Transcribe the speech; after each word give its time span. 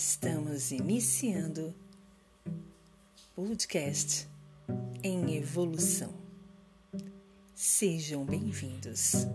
Estamos 0.00 0.70
iniciando 0.70 1.74
podcast 3.34 4.28
em 5.02 5.36
evolução. 5.36 6.14
Sejam 7.52 8.24
bem-vindos. 8.24 9.26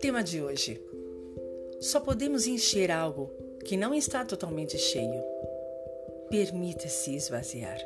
Tema 0.00 0.22
de 0.22 0.40
hoje: 0.40 0.80
Só 1.80 1.98
podemos 1.98 2.46
encher 2.46 2.92
algo 2.92 3.28
que 3.64 3.76
não 3.76 3.92
está 3.92 4.24
totalmente 4.24 4.78
cheio. 4.78 5.20
Permita-se 6.28 7.14
esvaziar. 7.14 7.78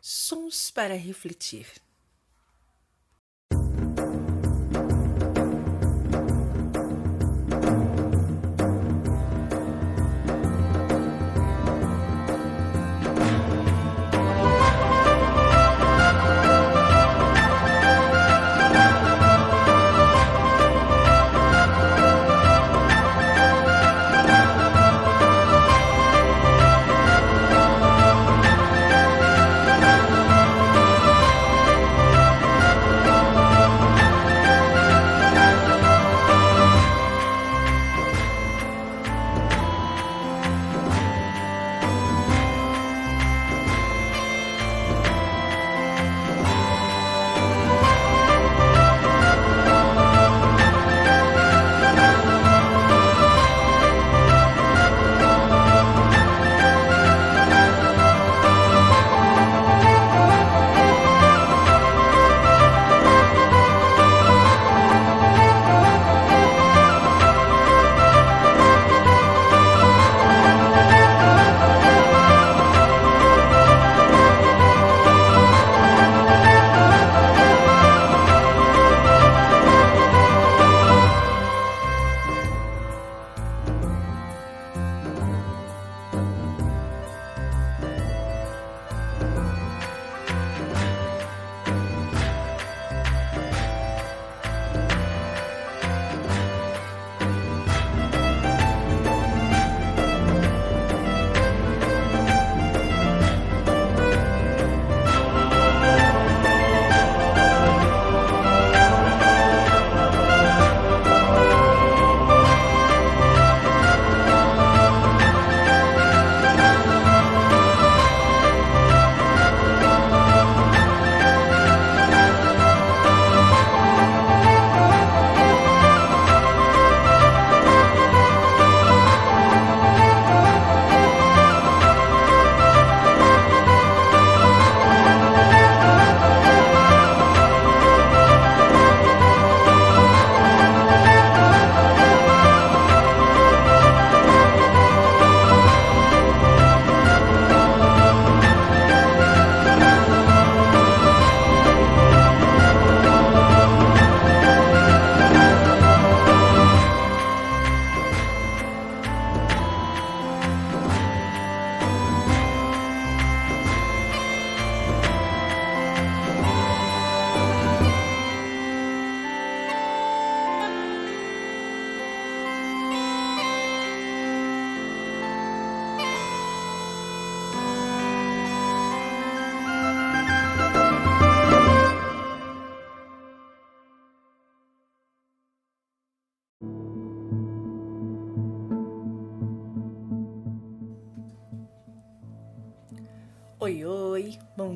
Sons 0.00 0.70
para 0.70 0.94
refletir. 0.94 1.66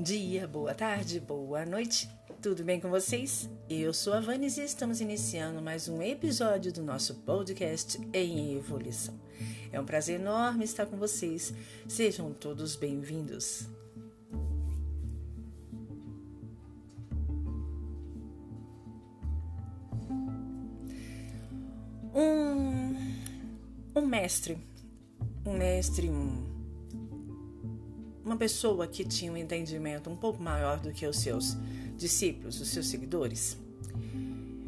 Bom 0.03 0.05
dia, 0.05 0.49
boa 0.49 0.75
tarde, 0.75 1.21
boa 1.21 1.65
noite, 1.65 2.11
tudo 2.43 2.65
bem 2.65 2.81
com 2.81 2.91
vocês? 2.91 3.49
Eu 3.71 3.95
sou 3.95 4.13
a 4.13 4.19
Vanes 4.19 4.59
e 4.59 4.65
estamos 4.65 5.01
iniciando 5.01 5.63
mais 5.63 5.87
um 5.87 6.03
episódio 6.03 6.73
do 6.73 6.83
nosso 6.83 7.15
podcast 7.19 8.01
em 8.13 8.57
evolução. 8.57 9.15
É 9.71 9.81
um 9.81 9.87
prazer 9.87 10.19
enorme 10.19 10.65
estar 10.65 10.87
com 10.87 10.97
vocês, 10.97 11.55
sejam 11.87 12.33
todos 12.33 12.75
bem-vindos. 12.75 13.69
Um, 22.13 22.97
um 23.95 24.05
mestre, 24.05 24.59
um 25.47 25.53
mestre, 25.57 26.11
um 26.11 26.62
uma 28.25 28.37
pessoa 28.37 28.87
que 28.87 29.05
tinha 29.05 29.33
um 29.33 29.37
entendimento 29.37 30.09
um 30.09 30.17
pouco 30.17 30.43
maior 30.43 30.79
do 30.79 30.93
que 30.93 31.07
os 31.07 31.19
seus 31.19 31.57
discípulos, 31.97 32.61
os 32.61 32.69
seus 32.69 32.87
seguidores, 32.87 33.59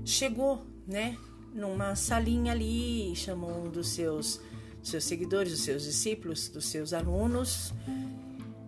chegou, 0.04 0.64
né, 0.86 1.16
numa 1.54 1.94
salinha 1.94 2.52
ali, 2.52 3.14
chamou 3.16 3.64
um 3.64 3.70
dos 3.70 3.88
seus 3.88 4.40
seus 4.82 5.04
seguidores, 5.04 5.50
dos 5.50 5.62
seus 5.62 5.82
discípulos, 5.82 6.48
dos 6.48 6.66
seus 6.66 6.92
alunos 6.92 7.72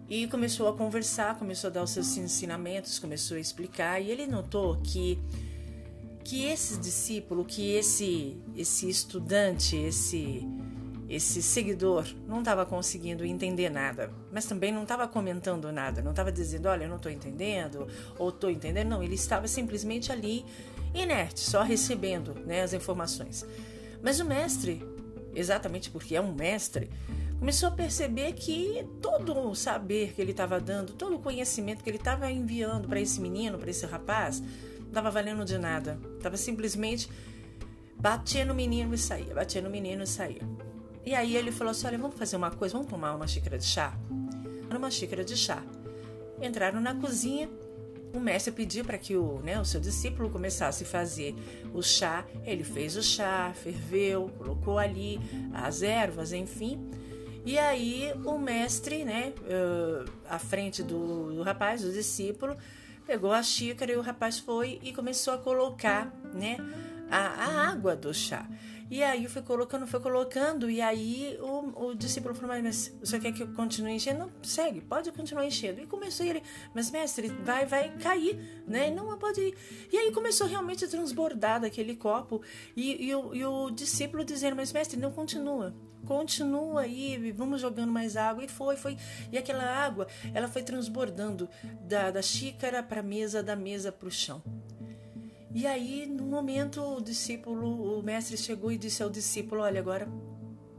e 0.09 0.27
começou 0.29 0.69
a 0.69 0.73
conversar, 0.73 1.39
começou 1.39 1.69
a 1.69 1.73
dar 1.73 1.82
os 1.82 1.91
seus 1.91 2.17
ensinamentos, 2.17 2.99
começou 2.99 3.37
a 3.37 3.41
explicar 3.41 4.00
e 4.00 4.11
ele 4.11 4.27
notou 4.27 4.81
que 4.82 5.19
que 6.25 6.44
esse 6.44 6.77
discípulo, 6.79 7.44
que 7.44 7.73
esse 7.73 8.37
esse 8.56 8.89
estudante, 8.89 9.77
esse 9.77 10.47
esse 11.08 11.41
seguidor 11.41 12.06
não 12.26 12.41
estava 12.41 12.67
conseguindo 12.67 13.25
entender 13.25 13.70
nada, 13.70 14.11
mas 14.32 14.44
também 14.44 14.73
não 14.73 14.82
estava 14.82 15.06
comentando 15.06 15.70
nada, 15.70 16.03
não 16.03 16.11
estava 16.11 16.32
dizendo, 16.32 16.67
olha, 16.69 16.85
eu 16.85 16.88
não 16.88 16.97
estou 16.97 17.11
entendendo, 17.12 17.87
ou 18.19 18.31
estou 18.31 18.50
entendendo, 18.50 18.88
não, 18.88 19.03
ele 19.03 19.14
estava 19.14 19.47
simplesmente 19.47 20.11
ali 20.11 20.44
inerte, 20.93 21.41
só 21.41 21.62
recebendo 21.62 22.35
né, 22.44 22.62
as 22.62 22.73
informações. 22.73 23.47
Mas 24.03 24.19
o 24.19 24.25
mestre, 24.25 24.82
exatamente 25.35 25.91
porque 25.91 26.17
é 26.17 26.20
um 26.20 26.32
mestre, 26.32 26.91
começou 27.38 27.69
a 27.69 27.73
perceber 27.73 28.32
que 28.32 28.85
todo 29.00 29.38
o 29.38 29.55
saber 29.55 30.12
que 30.12 30.20
ele 30.20 30.32
estava 30.32 30.58
dando, 30.58 30.93
todo 30.93 31.17
o 31.17 31.19
conhecimento 31.20 31.85
que 31.85 31.91
ele 31.91 31.99
estava 31.99 32.31
enviando 32.31 32.88
para 32.88 33.00
esse 33.00 33.20
menino, 33.20 33.58
para 33.58 33.70
esse 33.70 33.87
rapaz, 33.87 34.41
não 34.81 34.88
estava 34.88 35.11
valendo 35.11 35.44
de 35.44 35.58
nada. 35.58 35.99
Estava 36.17 36.37
simplesmente 36.37 37.08
batia 37.97 38.44
no 38.44 38.55
menino 38.55 38.94
e 38.94 38.99
saía, 38.99 39.35
batia 39.35 39.61
no 39.61 39.70
menino 39.70 40.03
e 40.03 40.06
saía. 40.06 40.43
E 41.06 41.14
aí 41.14 41.37
ele 41.37 41.53
falou 41.53 41.70
assim: 41.70 41.87
olha, 41.87 41.99
vamos 41.99 42.19
fazer 42.19 42.37
uma 42.37 42.50
coisa, 42.50 42.75
vamos 42.75 42.88
tomar 42.91 43.14
uma 43.14 43.29
xícara 43.29 43.56
de 43.56 43.64
chá? 43.64 43.97
Uma 44.76 44.91
xícara 44.91 45.25
de 45.25 45.37
chá. 45.37 45.62
Entraram 46.43 46.81
na 46.81 46.94
cozinha, 46.94 47.49
o 48.12 48.19
mestre 48.19 48.53
pediu 48.53 48.85
para 48.85 48.99
que 48.99 49.17
o, 49.17 49.38
né, 49.38 49.58
o 49.61 49.64
seu 49.64 49.81
discípulo 49.81 50.29
começasse 50.29 50.82
a 50.82 50.87
fazer 50.87 51.35
o 51.73 51.81
chá. 51.81 52.26
Ele 52.44 52.64
fez 52.64 52.97
o 52.97 53.03
chá, 53.03 53.53
ferveu, 53.55 54.31
colocou 54.37 54.79
ali 54.79 55.20
as 55.55 55.81
ervas, 55.81 56.32
enfim. 56.32 56.91
E 57.44 57.56
aí 57.56 58.12
o 58.25 58.37
mestre, 58.37 59.05
né, 59.05 59.32
uh, 59.43 60.11
à 60.29 60.41
frente 60.41 60.82
do, 60.82 61.32
do 61.32 61.43
rapaz, 61.43 61.82
do 61.82 61.93
discípulo, 61.93 62.56
pegou 63.06 63.32
a 63.32 63.43
xícara 63.43 63.93
e 63.93 63.97
o 63.97 64.00
rapaz 64.00 64.41
foi 64.41 64.81
e 64.82 64.93
começou 64.93 65.35
a 65.35 65.38
colocar, 65.38 66.12
né, 66.35 66.56
a, 67.08 67.19
a 67.19 67.70
água 67.70 67.94
do 67.94 68.12
chá. 68.12 68.44
E 68.88 69.03
aí 69.03 69.27
foi 69.29 69.43
colocando, 69.43 69.87
foi 69.87 69.99
colocando, 69.99 70.71
e 70.71 70.81
aí 70.81 71.37
o, 71.41 71.88
o 71.88 71.94
discípulo 71.94 72.35
falou, 72.35 72.56
mas 72.62 72.94
você 73.00 73.19
quer 73.19 73.33
que 73.33 73.43
eu 73.43 73.49
continue 73.49 73.93
enchendo? 73.93 74.21
Não, 74.21 74.31
segue, 74.43 74.81
pode 74.81 75.11
continuar 75.11 75.44
enchendo. 75.44 75.81
E 75.81 75.87
começou 75.87 76.25
ele, 76.25 76.43
mas 76.73 76.91
mestre, 76.91 77.29
vai, 77.29 77.67
vai 77.67 77.97
cair, 77.97 78.62
né? 78.67 78.91
Não 78.91 79.19
pode 79.19 79.41
ir. 79.41 79.55
E 79.93 79.97
aí 79.97 80.12
começou 80.12 80.47
realmente 80.47 80.85
a 80.85 80.88
transbordar 80.88 81.61
daquele 81.61 81.97
copo, 81.97 82.43
e, 82.77 83.09
e, 83.09 83.15
o, 83.15 83.35
e 83.35 83.44
o 83.44 83.71
discípulo 83.71 84.25
dizendo, 84.25 84.55
mas 84.55 84.73
mestre, 84.73 84.99
não 84.99 85.11
continua, 85.11 85.75
continua 86.06 86.82
aí, 86.82 87.32
vamos 87.32 87.61
jogando 87.61 87.91
mais 87.91 88.17
água. 88.17 88.44
E 88.44 88.49
foi, 88.49 88.77
foi. 88.77 88.97
E 89.32 89.37
aquela 89.37 89.65
água, 89.65 90.06
ela 90.32 90.47
foi 90.47 90.62
transbordando 90.62 91.49
da, 91.82 92.12
da 92.12 92.23
xícara 92.23 92.82
para 92.82 93.00
a 93.00 93.03
mesa, 93.03 93.43
da 93.43 93.56
mesa 93.56 93.91
para 93.91 94.06
o 94.06 94.11
chão. 94.12 94.43
E 95.54 95.66
aí, 95.66 96.06
no 96.06 96.25
momento, 96.25 96.82
o 96.82 97.00
discípulo, 97.00 97.98
o 97.98 98.02
mestre 98.02 98.37
chegou 98.37 98.70
e 98.70 98.78
disse 98.78 99.02
ao 99.02 99.10
discípulo: 99.10 99.62
Olha, 99.62 99.81
agora 99.81 100.08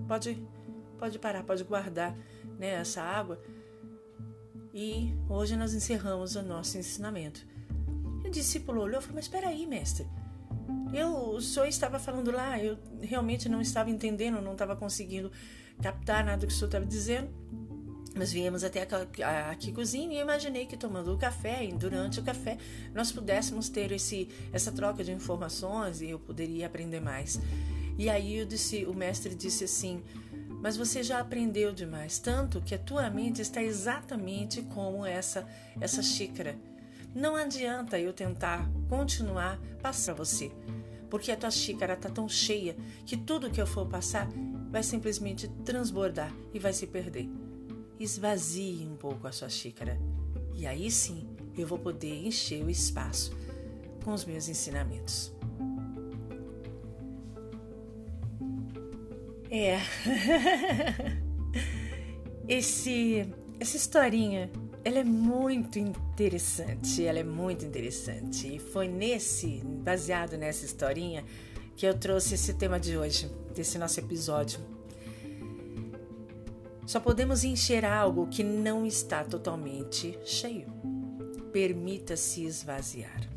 pode, 0.07 0.45
pode 0.97 1.17
parar, 1.19 1.43
pode 1.43 1.63
guardar 1.63 2.15
né, 2.59 2.75
essa 2.75 3.01
água. 3.01 3.41
E 4.73 5.13
hoje 5.29 5.55
nós 5.55 5.73
encerramos 5.73 6.35
o 6.35 6.41
nosso 6.43 6.77
ensinamento. 6.77 7.45
E 8.23 8.27
o 8.27 8.31
discípulo 8.31 8.81
olhou 8.81 8.99
e 8.99 9.01
falou: 9.01 9.15
Mas 9.15 9.25
espera 9.25 9.47
aí, 9.49 9.65
mestre. 9.65 10.07
Eu, 10.93 11.31
o 11.31 11.41
senhor 11.41 11.65
estava 11.65 11.99
falando 11.99 12.31
lá, 12.31 12.61
eu 12.61 12.77
realmente 13.01 13.49
não 13.49 13.61
estava 13.61 13.89
entendendo, 13.89 14.41
não 14.41 14.53
estava 14.53 14.75
conseguindo 14.75 15.31
captar 15.81 16.23
nada 16.23 16.45
que 16.45 16.53
o 16.53 16.55
senhor 16.55 16.67
estava 16.67 16.85
dizendo. 16.85 17.29
Nós 18.17 18.31
viemos 18.31 18.63
até 18.63 18.87
aqui 19.51 19.71
cozinha 19.71 20.17
e 20.17 20.21
imaginei 20.21 20.65
que 20.65 20.75
tomando 20.75 21.13
o 21.13 21.17
café 21.17 21.63
e 21.63 21.71
durante 21.71 22.19
o 22.19 22.23
café 22.23 22.57
nós 22.93 23.11
pudéssemos 23.11 23.69
ter 23.69 23.91
esse, 23.91 24.27
essa 24.51 24.71
troca 24.71 25.03
de 25.03 25.11
informações 25.11 26.01
e 26.01 26.09
eu 26.09 26.19
poderia 26.19 26.65
aprender 26.65 26.99
mais. 26.99 27.39
E 27.95 28.09
aí 28.09 28.43
disse, 28.43 28.85
o 28.85 28.93
mestre 28.93 29.35
disse 29.35 29.65
assim: 29.65 30.03
Mas 30.49 30.75
você 30.75 31.03
já 31.03 31.19
aprendeu 31.19 31.71
demais, 31.71 32.17
tanto 32.17 32.59
que 32.59 32.73
a 32.73 32.79
tua 32.79 33.07
mente 33.09 33.39
está 33.39 33.61
exatamente 33.61 34.63
como 34.63 35.05
essa, 35.05 35.47
essa 35.79 36.01
xícara. 36.01 36.57
Não 37.13 37.35
adianta 37.35 37.99
eu 37.99 38.13
tentar 38.13 38.67
continuar 38.89 39.59
passar 39.79 40.15
você, 40.15 40.51
porque 41.07 41.31
a 41.31 41.37
tua 41.37 41.51
xícara 41.51 41.93
está 41.93 42.09
tão 42.09 42.27
cheia 42.27 42.75
que 43.05 43.15
tudo 43.15 43.51
que 43.51 43.61
eu 43.61 43.67
for 43.67 43.87
passar 43.87 44.27
vai 44.71 44.81
simplesmente 44.81 45.47
transbordar 45.63 46.33
e 46.51 46.59
vai 46.59 46.73
se 46.73 46.87
perder 46.87 47.46
esvazie 47.99 48.87
um 48.87 48.95
pouco 48.95 49.27
a 49.27 49.31
sua 49.31 49.49
xícara. 49.49 49.99
E 50.53 50.65
aí 50.65 50.89
sim 50.89 51.27
eu 51.57 51.67
vou 51.67 51.79
poder 51.79 52.25
encher 52.25 52.63
o 52.63 52.69
espaço 52.69 53.31
com 54.03 54.13
os 54.13 54.25
meus 54.25 54.47
ensinamentos. 54.47 55.33
É. 59.49 59.79
Esse 62.47 63.27
essa 63.59 63.75
historinha, 63.75 64.51
ela 64.85 64.99
é 64.99 65.03
muito 65.03 65.79
interessante, 65.79 67.03
ela 67.03 67.19
é 67.19 67.23
muito 67.23 67.65
interessante. 67.65 68.55
E 68.55 68.59
foi 68.59 68.87
nesse, 68.87 69.61
baseado 69.83 70.37
nessa 70.37 70.63
historinha, 70.63 71.25
que 71.75 71.87
eu 71.87 71.97
trouxe 71.97 72.35
esse 72.35 72.53
tema 72.53 72.79
de 72.79 72.97
hoje, 72.97 73.31
desse 73.53 73.77
nosso 73.79 73.99
episódio 73.99 74.76
só 76.87 77.01
podemos 77.01 77.43
encher 77.43 77.83
algo 77.83 78.27
que 78.27 78.45
não 78.45 78.85
está 78.85 79.21
totalmente 79.21 80.17
cheio. 80.23 80.67
Permita-se 81.51 82.45
esvaziar. 82.45 83.29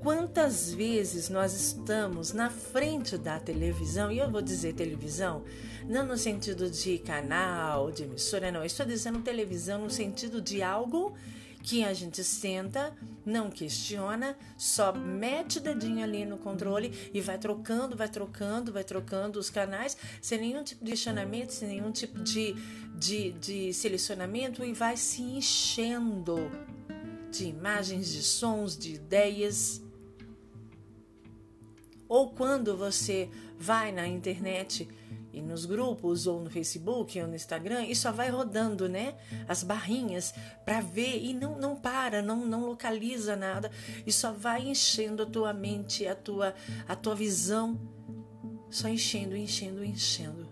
Quantas 0.00 0.72
vezes 0.72 1.28
nós 1.28 1.52
estamos 1.52 2.32
na 2.32 2.48
frente 2.48 3.18
da 3.18 3.38
televisão, 3.38 4.10
e 4.10 4.18
eu 4.18 4.30
vou 4.30 4.40
dizer 4.40 4.72
televisão, 4.72 5.44
não 5.86 6.06
no 6.06 6.16
sentido 6.16 6.70
de 6.70 6.96
canal, 6.98 7.90
de 7.90 8.04
emissora, 8.04 8.50
não, 8.50 8.60
eu 8.60 8.66
estou 8.66 8.86
dizendo 8.86 9.20
televisão 9.20 9.82
no 9.82 9.90
sentido 9.90 10.40
de 10.40 10.62
algo 10.62 11.14
que 11.62 11.84
a 11.84 11.92
gente 11.92 12.24
senta, 12.24 12.94
não 13.24 13.50
questiona, 13.50 14.36
só 14.56 14.92
mete 14.92 15.60
dedinho 15.60 16.02
ali 16.02 16.24
no 16.24 16.38
controle 16.38 16.92
e 17.12 17.20
vai 17.20 17.38
trocando, 17.38 17.96
vai 17.96 18.08
trocando, 18.08 18.72
vai 18.72 18.84
trocando 18.84 19.38
os 19.38 19.50
canais, 19.50 19.96
sem 20.20 20.40
nenhum 20.40 20.64
tipo 20.64 20.84
de 20.84 20.90
questionamento, 20.90 21.50
sem 21.50 21.68
nenhum 21.68 21.92
tipo 21.92 22.18
de, 22.20 22.54
de, 22.96 23.32
de 23.32 23.72
selecionamento 23.72 24.64
e 24.64 24.72
vai 24.72 24.96
se 24.96 25.22
enchendo 25.22 26.36
de 27.30 27.46
imagens, 27.46 28.10
de 28.10 28.22
sons, 28.22 28.76
de 28.76 28.94
ideias. 28.94 29.80
Ou 32.08 32.30
quando 32.30 32.76
você 32.76 33.30
vai 33.58 33.92
na 33.92 34.06
internet 34.06 34.88
e 35.40 35.42
nos 35.42 35.64
grupos 35.64 36.26
ou 36.26 36.40
no 36.40 36.50
Facebook 36.50 37.20
ou 37.20 37.26
no 37.26 37.34
Instagram 37.34 37.84
e 37.86 37.96
só 37.96 38.12
vai 38.12 38.28
rodando, 38.28 38.88
né? 38.88 39.14
As 39.48 39.62
barrinhas 39.64 40.34
para 40.64 40.80
ver 40.80 41.18
e 41.22 41.32
não 41.32 41.58
não 41.58 41.74
para, 41.74 42.22
não 42.22 42.46
não 42.46 42.66
localiza 42.66 43.34
nada 43.34 43.70
e 44.06 44.12
só 44.12 44.30
vai 44.30 44.68
enchendo 44.68 45.22
a 45.22 45.26
tua 45.26 45.52
mente, 45.52 46.06
a 46.06 46.14
tua 46.14 46.54
a 46.86 46.94
tua 46.94 47.14
visão, 47.14 47.80
só 48.70 48.88
enchendo, 48.88 49.36
enchendo, 49.36 49.84
enchendo. 49.84 50.48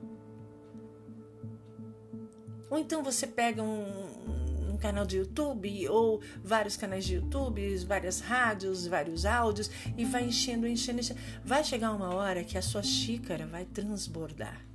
Ou 2.71 2.79
então 2.79 3.03
você 3.03 3.27
pega 3.27 3.63
um, 3.63 4.73
um 4.73 4.77
canal 4.77 5.07
de 5.07 5.19
YouTube 5.19 5.89
ou 5.89 6.21
vários 6.43 6.77
canais 6.77 7.05
de 7.05 7.15
YouTube, 7.15 7.77
várias 7.79 8.21
rádios, 8.21 8.87
vários 8.87 9.25
áudios 9.25 9.71
e 9.97 10.05
vai 10.05 10.25
enchendo, 10.25 10.67
enchendo, 10.67 11.01
enchendo. 11.01 11.21
Vai 11.45 11.65
chegar 11.65 11.93
uma 11.93 12.15
hora 12.15 12.45
que 12.45 12.59
a 12.59 12.63
sua 12.63 12.83
xícara 12.83 13.47
vai 13.47 13.65
transbordar. 13.65 14.68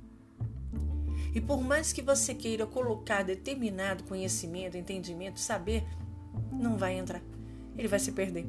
E 1.34 1.40
por 1.40 1.60
mais 1.60 1.92
que 1.92 2.00
você 2.00 2.32
queira 2.32 2.64
colocar 2.64 3.24
determinado 3.24 4.04
conhecimento, 4.04 4.76
entendimento, 4.76 5.40
saber, 5.40 5.84
não 6.52 6.76
vai 6.76 6.96
entrar. 6.96 7.20
Ele 7.76 7.88
vai 7.88 7.98
se 7.98 8.12
perder, 8.12 8.46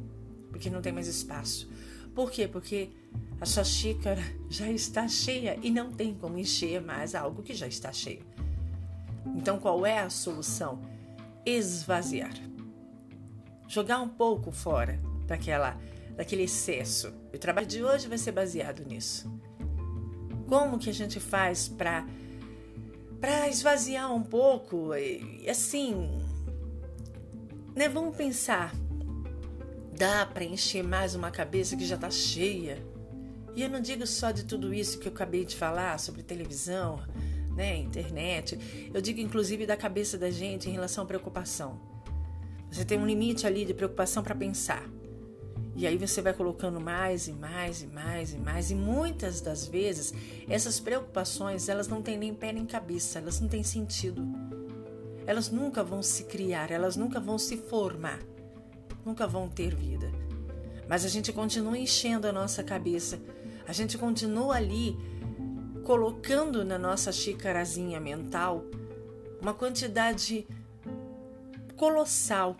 porque 0.51 0.69
não 0.69 0.81
tem 0.81 0.93
mais 0.93 1.07
espaço. 1.07 1.67
Por 2.13 2.29
quê? 2.29 2.47
Porque 2.47 2.91
a 3.41 3.45
sua 3.45 3.63
xícara 3.63 4.21
já 4.49 4.69
está 4.71 5.07
cheia 5.07 5.57
e 5.61 5.71
não 5.71 5.91
tem 5.91 6.13
como 6.13 6.37
encher 6.37 6.79
mais 6.79 7.15
algo 7.15 7.41
que 7.41 7.53
já 7.53 7.67
está 7.67 7.91
cheio. 7.91 8.23
Então, 9.35 9.59
qual 9.59 9.85
é 9.85 9.99
a 9.99 10.09
solução? 10.09 10.79
Esvaziar. 11.45 12.33
Jogar 13.67 13.99
um 13.99 14.07
pouco 14.07 14.51
fora 14.51 14.99
daquela, 15.25 15.75
daquele 16.15 16.43
excesso. 16.43 17.11
O 17.33 17.37
trabalho 17.37 17.67
de 17.67 17.83
hoje 17.83 18.07
vai 18.07 18.17
ser 18.17 18.31
baseado 18.31 18.85
nisso. 18.85 19.29
Como 20.47 20.77
que 20.77 20.89
a 20.89 20.93
gente 20.93 21.19
faz 21.19 21.67
para 21.67 22.05
para 23.25 23.49
esvaziar 23.49 24.13
um 24.13 24.21
pouco, 24.21 24.93
e, 24.93 25.49
assim, 25.49 26.21
né, 27.75 27.89
vamos 27.89 28.15
pensar, 28.15 28.71
dá 29.97 30.27
para 30.27 30.43
encher 30.43 30.83
mais 30.83 31.15
uma 31.15 31.31
cabeça 31.31 31.75
que 31.75 31.87
já 31.87 31.95
está 31.95 32.11
cheia. 32.11 32.85
E 33.55 33.63
eu 33.63 33.69
não 33.69 33.81
digo 33.81 34.05
só 34.05 34.29
de 34.29 34.43
tudo 34.43 34.71
isso 34.71 34.99
que 34.99 35.07
eu 35.07 35.11
acabei 35.11 35.43
de 35.43 35.55
falar 35.55 35.99
sobre 35.99 36.21
televisão, 36.21 37.03
né, 37.55 37.75
internet. 37.75 38.91
Eu 38.93 39.01
digo 39.01 39.19
inclusive 39.19 39.65
da 39.65 39.75
cabeça 39.75 40.19
da 40.19 40.29
gente 40.29 40.69
em 40.69 40.73
relação 40.73 41.03
à 41.03 41.07
preocupação. 41.07 41.81
Você 42.69 42.85
tem 42.85 42.99
um 42.99 43.07
limite 43.07 43.47
ali 43.47 43.65
de 43.65 43.73
preocupação 43.73 44.21
para 44.21 44.35
pensar. 44.35 44.87
E 45.75 45.85
aí 45.85 45.97
você 45.97 46.21
vai 46.21 46.33
colocando 46.33 46.79
mais 46.79 47.27
e 47.27 47.33
mais 47.33 47.81
e 47.81 47.87
mais 47.87 48.33
e 48.33 48.37
mais 48.37 48.71
e 48.71 48.75
muitas 48.75 49.41
das 49.41 49.67
vezes 49.67 50.13
essas 50.47 50.79
preocupações, 50.79 51.67
elas 51.67 51.89
não 51.89 52.01
têm 52.01 52.17
nem 52.17 52.33
pé 52.33 52.53
nem 52.53 52.65
cabeça, 52.65 53.19
elas 53.19 53.41
não 53.41 53.49
têm 53.49 53.61
sentido. 53.61 54.25
Elas 55.27 55.51
nunca 55.51 55.83
vão 55.83 56.01
se 56.01 56.23
criar, 56.23 56.71
elas 56.71 56.95
nunca 56.95 57.19
vão 57.19 57.37
se 57.37 57.57
formar. 57.57 58.19
Nunca 59.05 59.27
vão 59.27 59.49
ter 59.49 59.75
vida. 59.75 60.09
Mas 60.87 61.03
a 61.03 61.09
gente 61.09 61.33
continua 61.33 61.77
enchendo 61.77 62.27
a 62.27 62.31
nossa 62.31 62.63
cabeça. 62.63 63.19
A 63.67 63.73
gente 63.73 63.97
continua 63.97 64.55
ali 64.55 64.95
colocando 65.83 66.63
na 66.63 66.79
nossa 66.79 67.11
xicarazinha 67.11 67.99
mental 67.99 68.63
uma 69.41 69.53
quantidade 69.53 70.47
colossal 71.75 72.55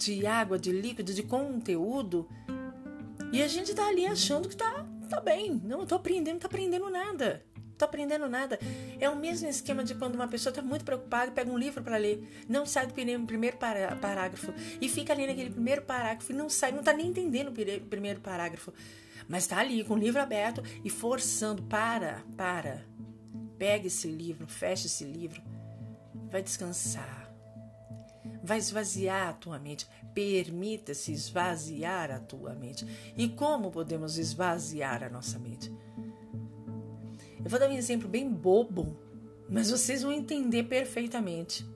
de 0.00 0.26
água, 0.26 0.58
de 0.58 0.72
líquido, 0.72 1.12
de 1.12 1.22
conteúdo, 1.22 2.26
e 3.32 3.42
a 3.42 3.48
gente 3.48 3.74
tá 3.74 3.86
ali 3.86 4.06
achando 4.06 4.48
que 4.48 4.56
tá, 4.56 4.84
tá 5.08 5.20
bem. 5.20 5.60
Não, 5.64 5.80
eu 5.80 5.86
tô 5.86 5.94
aprendendo, 5.94 6.34
não 6.34 6.40
tá 6.40 6.48
aprendendo 6.48 6.90
nada. 6.90 7.44
Tô 7.78 7.84
aprendendo 7.84 8.28
nada. 8.28 8.58
É 8.98 9.08
o 9.08 9.16
mesmo 9.16 9.48
esquema 9.48 9.84
de 9.84 9.94
quando 9.94 10.14
uma 10.14 10.26
pessoa 10.26 10.52
tá 10.52 10.60
muito 10.60 10.84
preocupada, 10.84 11.30
pega 11.30 11.50
um 11.50 11.56
livro 11.56 11.82
para 11.82 11.96
ler, 11.96 12.26
não 12.48 12.66
sai 12.66 12.86
do 12.86 12.92
primeiro 12.92 13.56
parágrafo 13.56 14.52
e 14.80 14.88
fica 14.88 15.12
ali 15.12 15.26
naquele 15.26 15.50
primeiro 15.50 15.82
parágrafo 15.82 16.32
e 16.32 16.34
não 16.34 16.48
sai, 16.48 16.72
não 16.72 16.82
tá 16.82 16.92
nem 16.92 17.06
entendendo 17.06 17.48
o 17.48 17.86
primeiro 17.86 18.20
parágrafo. 18.20 18.72
Mas 19.28 19.46
tá 19.46 19.58
ali 19.58 19.84
com 19.84 19.94
o 19.94 19.98
livro 19.98 20.20
aberto 20.20 20.62
e 20.84 20.90
forçando, 20.90 21.62
para, 21.62 22.24
para. 22.36 22.84
Pega 23.56 23.86
esse 23.86 24.08
livro, 24.08 24.46
fecha 24.48 24.86
esse 24.86 25.04
livro, 25.04 25.40
vai 26.30 26.42
descansar 26.42 27.29
vai 28.42 28.58
esvaziar 28.58 29.28
a 29.28 29.32
tua 29.32 29.58
mente. 29.58 29.86
Permita-se 30.14 31.12
esvaziar 31.12 32.10
a 32.10 32.18
tua 32.18 32.54
mente. 32.54 32.86
E 33.16 33.28
como 33.28 33.70
podemos 33.70 34.18
esvaziar 34.18 35.02
a 35.02 35.08
nossa 35.08 35.38
mente? 35.38 35.72
Eu 37.42 37.48
vou 37.48 37.58
dar 37.58 37.68
um 37.68 37.72
exemplo 37.72 38.08
bem 38.08 38.30
bobo, 38.30 38.96
mas 39.48 39.70
vocês 39.70 40.02
vão 40.02 40.12
entender 40.12 40.64
perfeitamente. 40.64 41.66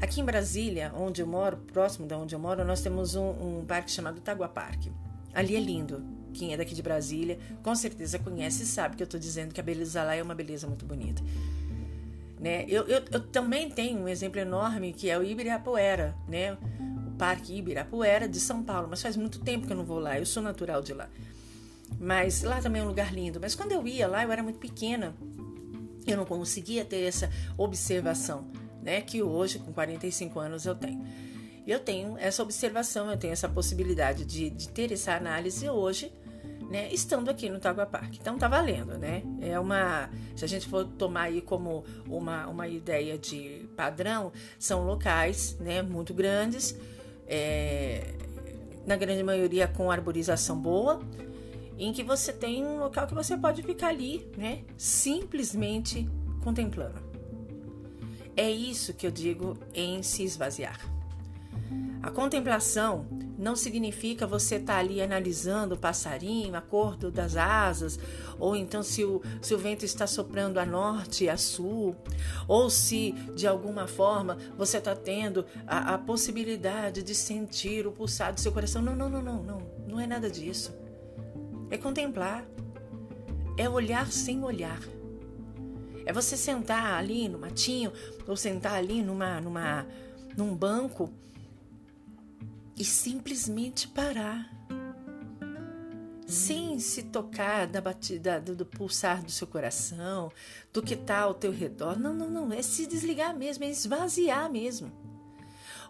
Aqui 0.00 0.20
em 0.20 0.24
Brasília, 0.24 0.92
onde 0.96 1.20
eu 1.20 1.26
moro, 1.26 1.56
próximo 1.56 2.06
de 2.06 2.14
onde 2.14 2.34
eu 2.34 2.38
moro, 2.38 2.64
nós 2.64 2.80
temos 2.80 3.14
um, 3.14 3.30
um 3.30 3.64
parque 3.66 3.90
chamado 3.90 4.20
Tagua 4.20 4.48
Parque. 4.48 4.92
Ali 5.34 5.56
é 5.56 5.60
lindo. 5.60 6.02
Quem 6.32 6.52
é 6.52 6.56
daqui 6.56 6.74
de 6.74 6.82
Brasília 6.82 7.38
com 7.62 7.74
certeza 7.74 8.18
conhece 8.18 8.62
e 8.62 8.66
sabe 8.66 8.96
que 8.96 9.02
eu 9.02 9.06
estou 9.06 9.18
dizendo 9.18 9.52
que 9.52 9.60
a 9.60 9.62
beleza 9.62 10.02
lá 10.02 10.14
é 10.14 10.22
uma 10.22 10.34
beleza 10.34 10.66
muito 10.66 10.84
bonita. 10.84 11.22
Né? 12.38 12.64
Eu, 12.68 12.86
eu, 12.86 13.02
eu, 13.10 13.20
também 13.20 13.68
tenho 13.68 14.00
um 14.00 14.08
exemplo 14.08 14.40
enorme 14.40 14.92
que 14.92 15.10
é 15.10 15.18
o 15.18 15.24
Ibirapuera, 15.24 16.14
né? 16.28 16.52
o 16.52 17.10
Parque 17.18 17.56
Ibirapuera 17.56 18.28
de 18.28 18.38
São 18.38 18.62
Paulo, 18.62 18.86
mas 18.88 19.02
faz 19.02 19.16
muito 19.16 19.40
tempo 19.40 19.66
que 19.66 19.72
eu 19.72 19.76
não 19.76 19.84
vou 19.84 19.98
lá, 19.98 20.18
eu 20.18 20.26
sou 20.26 20.42
natural 20.42 20.80
de 20.80 20.94
lá. 20.94 21.08
Mas 21.98 22.42
lá 22.42 22.60
também 22.60 22.80
é 22.80 22.84
um 22.84 22.88
lugar 22.88 23.12
lindo. 23.12 23.40
Mas 23.40 23.54
quando 23.54 23.72
eu 23.72 23.86
ia 23.86 24.06
lá, 24.06 24.22
eu 24.22 24.30
era 24.30 24.42
muito 24.42 24.58
pequena, 24.58 25.14
eu 26.06 26.16
não 26.16 26.24
conseguia 26.24 26.84
ter 26.84 27.02
essa 27.02 27.30
observação, 27.56 28.46
né? 28.82 29.00
Que 29.00 29.22
hoje, 29.22 29.58
com 29.58 29.72
45 29.72 30.38
anos, 30.38 30.66
eu 30.66 30.74
tenho. 30.74 31.04
Eu 31.66 31.80
tenho 31.80 32.16
essa 32.18 32.42
observação, 32.42 33.10
eu 33.10 33.18
tenho 33.18 33.32
essa 33.32 33.48
possibilidade 33.48 34.24
de, 34.24 34.48
de 34.48 34.68
ter 34.68 34.90
essa 34.90 35.14
análise 35.14 35.68
hoje 35.68 36.10
né, 36.68 36.92
estando 36.92 37.30
aqui 37.30 37.48
no 37.48 37.58
Tagua 37.58 37.86
Park. 37.86 38.16
Então 38.20 38.36
tá 38.36 38.46
valendo, 38.46 38.98
né? 38.98 39.22
É 39.40 39.58
uma, 39.58 40.10
se 40.36 40.44
a 40.44 40.48
gente 40.48 40.68
for 40.68 40.84
tomar 40.84 41.22
aí 41.22 41.40
como 41.40 41.84
uma, 42.06 42.46
uma 42.46 42.68
ideia 42.68 43.18
de 43.18 43.66
padrão, 43.74 44.32
são 44.58 44.84
locais, 44.84 45.56
né, 45.58 45.80
muito 45.82 46.12
grandes, 46.12 46.76
é, 47.26 48.14
na 48.86 48.96
grande 48.96 49.22
maioria 49.22 49.66
com 49.66 49.90
arborização 49.90 50.58
boa, 50.58 51.00
em 51.78 51.92
que 51.92 52.02
você 52.02 52.32
tem 52.32 52.64
um 52.64 52.80
local 52.80 53.06
que 53.06 53.14
você 53.14 53.36
pode 53.36 53.62
ficar 53.62 53.88
ali, 53.88 54.30
né, 54.36 54.64
simplesmente 54.76 56.08
contemplando. 56.42 57.08
É 58.36 58.48
isso 58.50 58.94
que 58.94 59.06
eu 59.06 59.10
digo 59.10 59.56
em 59.74 60.02
se 60.02 60.22
esvaziar. 60.22 60.78
A 62.02 62.10
contemplação 62.10 63.06
não 63.38 63.54
significa 63.54 64.26
você 64.26 64.56
estar 64.56 64.74
tá 64.74 64.78
ali 64.80 65.00
analisando 65.00 65.76
o 65.76 65.78
passarinho, 65.78 66.56
a 66.56 66.60
cor 66.60 66.96
das 66.96 67.36
asas, 67.36 67.98
ou 68.38 68.56
então 68.56 68.82
se 68.82 69.04
o, 69.04 69.22
se 69.40 69.54
o 69.54 69.58
vento 69.58 69.84
está 69.84 70.06
soprando 70.08 70.58
a 70.58 70.66
norte 70.66 71.28
a 71.28 71.36
sul, 71.36 71.94
ou 72.48 72.68
se 72.68 73.12
de 73.36 73.46
alguma 73.46 73.86
forma 73.86 74.36
você 74.56 74.78
está 74.78 74.96
tendo 74.96 75.46
a, 75.66 75.94
a 75.94 75.98
possibilidade 75.98 77.02
de 77.02 77.14
sentir 77.14 77.86
o 77.86 77.92
pulsar 77.92 78.34
do 78.34 78.40
seu 78.40 78.50
coração. 78.50 78.82
Não, 78.82 78.96
não, 78.96 79.08
não, 79.08 79.22
não, 79.22 79.42
não, 79.42 79.62
não 79.86 80.00
é 80.00 80.06
nada 80.06 80.28
disso. 80.28 80.76
É 81.70 81.78
contemplar, 81.78 82.44
é 83.56 83.68
olhar 83.68 84.10
sem 84.10 84.42
olhar. 84.42 84.80
É 86.04 86.12
você 86.12 86.36
sentar 86.36 86.94
ali 86.94 87.28
no 87.28 87.38
matinho, 87.38 87.92
ou 88.26 88.34
sentar 88.34 88.72
ali 88.72 89.02
numa, 89.02 89.40
numa, 89.40 89.86
num 90.36 90.56
banco 90.56 91.12
e 92.78 92.84
simplesmente 92.84 93.88
parar. 93.88 94.50
Sem 96.26 96.78
se 96.78 97.04
tocar 97.04 97.66
da 97.66 97.80
batida 97.80 98.38
do, 98.38 98.54
do, 98.54 98.66
pulsar 98.66 99.22
do 99.22 99.30
seu 99.30 99.46
coração, 99.46 100.30
do 100.72 100.82
que 100.82 100.92
está 100.92 101.20
ao 101.20 101.34
teu 101.34 101.50
redor. 101.50 101.98
Não, 101.98 102.12
não, 102.12 102.28
não. 102.28 102.52
É 102.52 102.60
se 102.60 102.86
desligar 102.86 103.34
mesmo, 103.36 103.64
é 103.64 103.70
esvaziar 103.70 104.50
mesmo. 104.50 104.92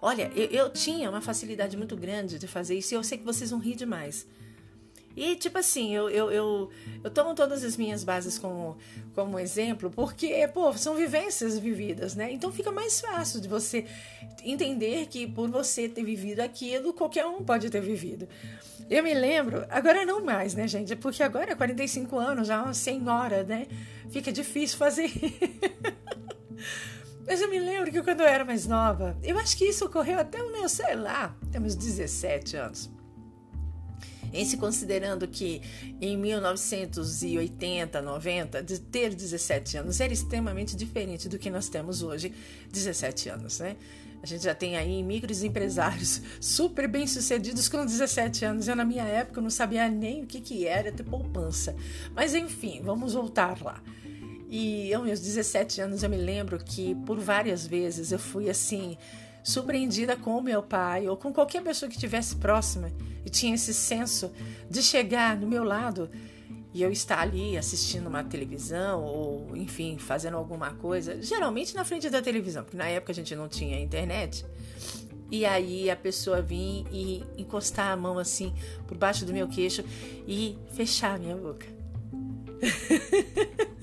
Olha, 0.00 0.30
eu, 0.36 0.46
eu 0.46 0.70
tinha 0.70 1.10
uma 1.10 1.20
facilidade 1.20 1.76
muito 1.76 1.96
grande 1.96 2.38
de 2.38 2.46
fazer 2.46 2.78
isso 2.78 2.94
e 2.94 2.96
eu 2.96 3.02
sei 3.02 3.18
que 3.18 3.24
vocês 3.24 3.50
vão 3.50 3.58
rir 3.58 3.74
demais. 3.74 4.26
E, 5.18 5.34
tipo 5.34 5.58
assim, 5.58 5.92
eu, 5.92 6.08
eu, 6.08 6.30
eu, 6.30 6.70
eu 7.02 7.10
tomo 7.10 7.34
todas 7.34 7.64
as 7.64 7.76
minhas 7.76 8.04
bases 8.04 8.38
como, 8.38 8.78
como 9.16 9.36
exemplo, 9.36 9.90
porque, 9.90 10.46
pô, 10.54 10.72
são 10.74 10.94
vivências 10.94 11.58
vividas, 11.58 12.14
né? 12.14 12.30
Então 12.30 12.52
fica 12.52 12.70
mais 12.70 13.00
fácil 13.00 13.40
de 13.40 13.48
você 13.48 13.84
entender 14.44 15.06
que 15.06 15.26
por 15.26 15.50
você 15.50 15.88
ter 15.88 16.04
vivido 16.04 16.38
aquilo, 16.38 16.92
qualquer 16.92 17.26
um 17.26 17.42
pode 17.42 17.68
ter 17.68 17.80
vivido. 17.80 18.28
Eu 18.88 19.02
me 19.02 19.12
lembro, 19.12 19.66
agora 19.68 20.06
não 20.06 20.24
mais, 20.24 20.54
né, 20.54 20.68
gente? 20.68 20.94
Porque 20.94 21.20
agora, 21.20 21.56
45 21.56 22.16
anos, 22.16 22.46
já 22.46 22.62
uma 22.62 22.72
senhora, 22.72 23.42
né? 23.42 23.66
Fica 24.10 24.30
difícil 24.30 24.78
fazer. 24.78 25.10
Mas 27.26 27.40
eu 27.40 27.50
me 27.50 27.58
lembro 27.58 27.90
que 27.90 28.00
quando 28.04 28.20
eu 28.20 28.26
era 28.26 28.44
mais 28.44 28.68
nova, 28.68 29.18
eu 29.20 29.36
acho 29.36 29.56
que 29.56 29.64
isso 29.64 29.84
ocorreu 29.84 30.20
até 30.20 30.40
o 30.40 30.52
meu, 30.52 30.68
sei 30.68 30.94
lá, 30.94 31.36
temos 31.50 31.74
17 31.74 32.56
anos 32.56 32.97
em 34.32 34.44
se 34.44 34.56
considerando 34.56 35.26
que 35.26 35.62
em 36.00 36.16
1980, 36.16 38.00
90, 38.00 38.62
de 38.62 38.80
ter 38.80 39.14
17 39.14 39.78
anos 39.78 40.00
era 40.00 40.12
extremamente 40.12 40.76
diferente 40.76 41.28
do 41.28 41.38
que 41.38 41.50
nós 41.50 41.68
temos 41.68 42.02
hoje, 42.02 42.32
17 42.72 43.28
anos, 43.28 43.60
né? 43.60 43.76
A 44.22 44.26
gente 44.26 44.42
já 44.42 44.54
tem 44.54 44.76
aí 44.76 45.02
micros 45.02 45.42
empresários 45.42 46.20
super 46.40 46.88
bem 46.88 47.06
sucedidos 47.06 47.68
com 47.68 47.84
17 47.84 48.44
anos. 48.44 48.66
Eu, 48.66 48.74
na 48.74 48.84
minha 48.84 49.04
época, 49.04 49.40
não 49.40 49.50
sabia 49.50 49.88
nem 49.88 50.24
o 50.24 50.26
que, 50.26 50.40
que 50.40 50.66
era 50.66 50.90
ter 50.90 51.04
poupança. 51.04 51.74
Mas, 52.14 52.34
enfim, 52.34 52.80
vamos 52.82 53.14
voltar 53.14 53.62
lá. 53.62 53.80
E 54.50 54.90
eu, 54.90 55.02
meus 55.04 55.20
17 55.20 55.82
anos, 55.82 56.02
eu 56.02 56.10
me 56.10 56.16
lembro 56.16 56.58
que 56.58 56.94
por 57.06 57.20
várias 57.20 57.66
vezes 57.66 58.10
eu 58.10 58.18
fui 58.18 58.48
assim 58.48 58.96
surpreendida 59.48 60.14
com 60.14 60.36
o 60.36 60.42
meu 60.42 60.62
pai 60.62 61.08
ou 61.08 61.16
com 61.16 61.32
qualquer 61.32 61.62
pessoa 61.62 61.88
que 61.88 61.94
estivesse 61.94 62.36
próxima 62.36 62.92
e 63.24 63.30
tinha 63.30 63.54
esse 63.54 63.72
senso 63.72 64.30
de 64.68 64.82
chegar 64.82 65.38
no 65.38 65.48
meu 65.48 65.64
lado 65.64 66.10
e 66.74 66.82
eu 66.82 66.92
estar 66.92 67.20
ali 67.20 67.56
assistindo 67.56 68.08
uma 68.08 68.22
televisão 68.22 69.02
ou, 69.02 69.56
enfim, 69.56 69.96
fazendo 69.96 70.36
alguma 70.36 70.74
coisa, 70.74 71.22
geralmente 71.22 71.74
na 71.74 71.82
frente 71.82 72.10
da 72.10 72.20
televisão, 72.20 72.62
porque 72.62 72.76
na 72.76 72.88
época 72.88 73.10
a 73.10 73.14
gente 73.14 73.34
não 73.34 73.48
tinha 73.48 73.80
internet. 73.80 74.44
E 75.30 75.46
aí 75.46 75.90
a 75.90 75.96
pessoa 75.96 76.42
vir 76.42 76.84
e 76.92 77.24
encostar 77.38 77.90
a 77.90 77.96
mão 77.96 78.18
assim 78.18 78.52
por 78.86 78.98
baixo 78.98 79.24
do 79.24 79.32
meu 79.32 79.48
queixo 79.48 79.82
e 80.26 80.58
fechar 80.74 81.14
a 81.14 81.18
minha 81.18 81.36
boca. 81.36 81.66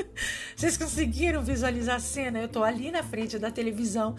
Vocês 0.56 0.78
conseguiram 0.78 1.44
visualizar 1.44 1.98
a 1.98 2.00
cena? 2.00 2.40
Eu 2.40 2.48
tô 2.48 2.64
ali 2.64 2.90
na 2.90 3.04
frente 3.04 3.38
da 3.38 3.52
televisão 3.52 4.16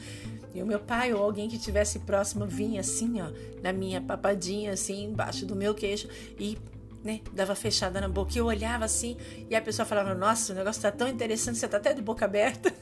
e 0.57 0.63
o 0.63 0.67
meu 0.67 0.81
pai 0.81 1.13
ou 1.13 1.23
alguém 1.23 1.49
que 1.49 1.57
estivesse 1.57 1.99
próximo 2.01 2.47
vinha 2.47 2.81
assim, 2.81 3.21
ó, 3.21 3.31
na 3.63 3.73
minha 3.73 4.01
papadinha, 4.01 4.73
assim, 4.73 5.05
embaixo 5.05 5.45
do 5.45 5.55
meu 5.55 5.75
queixo 5.75 6.09
e 6.39 6.57
né, 7.05 7.21
dava 7.33 7.55
fechada 7.55 8.01
na 8.01 8.09
boca. 8.09 8.33
E 8.35 8.39
eu 8.39 8.47
olhava 8.47 8.85
assim 8.85 9.17
e 9.49 9.55
a 9.55 9.61
pessoa 9.61 9.87
falava: 9.87 10.15
Nossa, 10.15 10.53
o 10.53 10.57
negócio 10.57 10.83
tá 10.83 10.91
tão 10.91 11.07
interessante, 11.07 11.59
você 11.59 11.69
tá 11.69 11.77
até 11.77 11.93
de 11.93 12.03
boca 12.03 12.25
aberta. 12.25 12.75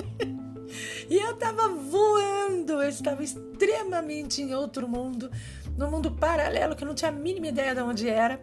e 1.10 1.16
eu 1.16 1.34
tava 1.34 1.68
voando, 1.68 2.82
eu 2.82 2.88
estava 2.88 3.22
extremamente 3.22 4.40
em 4.40 4.54
outro 4.54 4.88
mundo, 4.88 5.30
num 5.76 5.90
mundo 5.90 6.10
paralelo 6.10 6.74
que 6.74 6.82
eu 6.82 6.88
não 6.88 6.94
tinha 6.94 7.10
a 7.10 7.14
mínima 7.14 7.48
ideia 7.48 7.74
de 7.74 7.82
onde 7.82 8.08
era, 8.08 8.40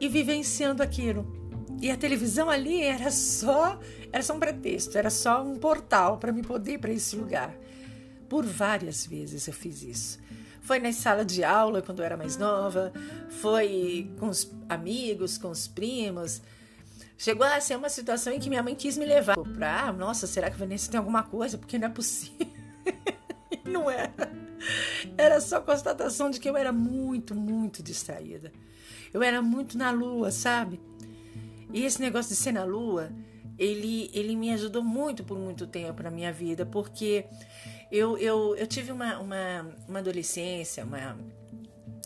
e 0.00 0.08
vivenciando 0.08 0.82
aquilo. 0.82 1.38
E 1.80 1.90
a 1.90 1.96
televisão 1.96 2.50
ali 2.50 2.82
era 2.82 3.10
só, 3.12 3.78
era 4.12 4.22
só 4.22 4.34
um 4.34 4.40
pretexto, 4.40 4.96
era 4.96 5.10
só 5.10 5.42
um 5.42 5.56
portal 5.56 6.18
para 6.18 6.32
me 6.32 6.42
poder 6.42 6.74
ir 6.74 6.78
para 6.78 6.92
esse 6.92 7.16
lugar. 7.16 7.54
Por 8.28 8.44
várias 8.44 9.06
vezes 9.06 9.46
eu 9.46 9.54
fiz 9.54 9.82
isso. 9.82 10.18
foi 10.60 10.78
na 10.78 10.92
sala 10.92 11.24
de 11.24 11.42
aula 11.42 11.80
quando 11.80 12.00
eu 12.00 12.04
era 12.04 12.16
mais 12.16 12.36
nova, 12.36 12.92
foi 13.40 14.10
com 14.18 14.28
os 14.28 14.50
amigos, 14.68 15.38
com 15.38 15.50
os 15.50 15.66
primos. 15.66 16.42
Chegou 17.16 17.44
a 17.44 17.60
ser 17.60 17.76
uma 17.76 17.88
situação 17.88 18.32
em 18.32 18.38
que 18.38 18.48
minha 18.48 18.62
mãe 18.62 18.74
quis 18.74 18.96
me 18.96 19.04
levar 19.04 19.36
pra, 19.36 19.88
ah, 19.88 19.92
nossa, 19.92 20.26
será 20.26 20.48
que 20.48 20.56
a 20.56 20.58
Vanessa 20.58 20.90
tem 20.90 20.98
alguma 20.98 21.22
coisa? 21.22 21.58
Porque 21.58 21.78
não 21.78 21.88
é 21.88 21.90
possível. 21.90 22.46
não 23.64 23.90
era. 23.90 24.30
Era 25.16 25.40
só 25.40 25.60
constatação 25.60 26.30
de 26.30 26.38
que 26.38 26.48
eu 26.48 26.56
era 26.56 26.72
muito, 26.72 27.34
muito 27.34 27.82
distraída. 27.82 28.52
Eu 29.12 29.22
era 29.22 29.42
muito 29.42 29.76
na 29.76 29.90
lua, 29.90 30.30
sabe? 30.30 30.80
E 31.72 31.84
esse 31.84 32.00
negócio 32.00 32.30
de 32.30 32.36
ser 32.36 32.52
na 32.52 32.64
lua, 32.64 33.10
ele, 33.58 34.10
ele 34.14 34.36
me 34.36 34.52
ajudou 34.52 34.82
muito 34.82 35.24
por 35.24 35.38
muito 35.38 35.66
tempo 35.66 36.02
na 36.02 36.10
minha 36.10 36.32
vida, 36.32 36.64
porque 36.64 37.24
eu, 37.90 38.16
eu, 38.18 38.54
eu 38.56 38.66
tive 38.66 38.92
uma, 38.92 39.18
uma, 39.18 39.66
uma 39.88 39.98
adolescência, 39.98 40.84
uma, 40.84 41.18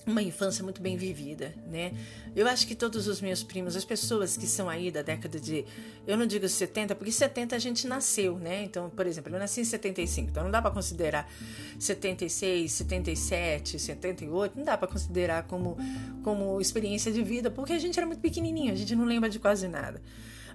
uma 0.06 0.22
infância 0.22 0.64
muito 0.64 0.80
bem 0.80 0.96
vivida, 0.96 1.54
né? 1.66 1.92
Eu 2.34 2.48
acho 2.48 2.66
que 2.66 2.74
todos 2.74 3.06
os 3.06 3.20
meus 3.20 3.42
primos, 3.42 3.76
as 3.76 3.84
pessoas 3.84 4.36
que 4.36 4.46
são 4.46 4.68
aí 4.68 4.90
da 4.90 5.02
década 5.02 5.38
de, 5.38 5.64
eu 6.06 6.16
não 6.16 6.26
digo 6.26 6.48
70, 6.48 6.94
porque 6.94 7.12
70 7.12 7.54
a 7.54 7.58
gente 7.58 7.86
nasceu, 7.86 8.38
né? 8.38 8.64
Então, 8.64 8.88
por 8.90 9.06
exemplo, 9.06 9.32
eu 9.34 9.38
nasci 9.38 9.60
em 9.60 9.64
75, 9.64 10.30
então 10.30 10.44
não 10.44 10.50
dá 10.50 10.62
para 10.62 10.70
considerar 10.70 11.30
76, 11.78 12.72
77, 12.72 13.78
78, 13.78 14.56
não 14.56 14.64
dá 14.64 14.78
para 14.78 14.88
considerar 14.88 15.42
como 15.44 15.76
como 16.24 16.60
experiência 16.60 17.12
de 17.12 17.22
vida, 17.22 17.50
porque 17.50 17.72
a 17.72 17.78
gente 17.78 17.98
era 17.98 18.06
muito 18.06 18.20
pequenininho, 18.20 18.72
a 18.72 18.76
gente 18.76 18.96
não 18.96 19.04
lembra 19.04 19.28
de 19.28 19.38
quase 19.38 19.68
nada. 19.68 20.00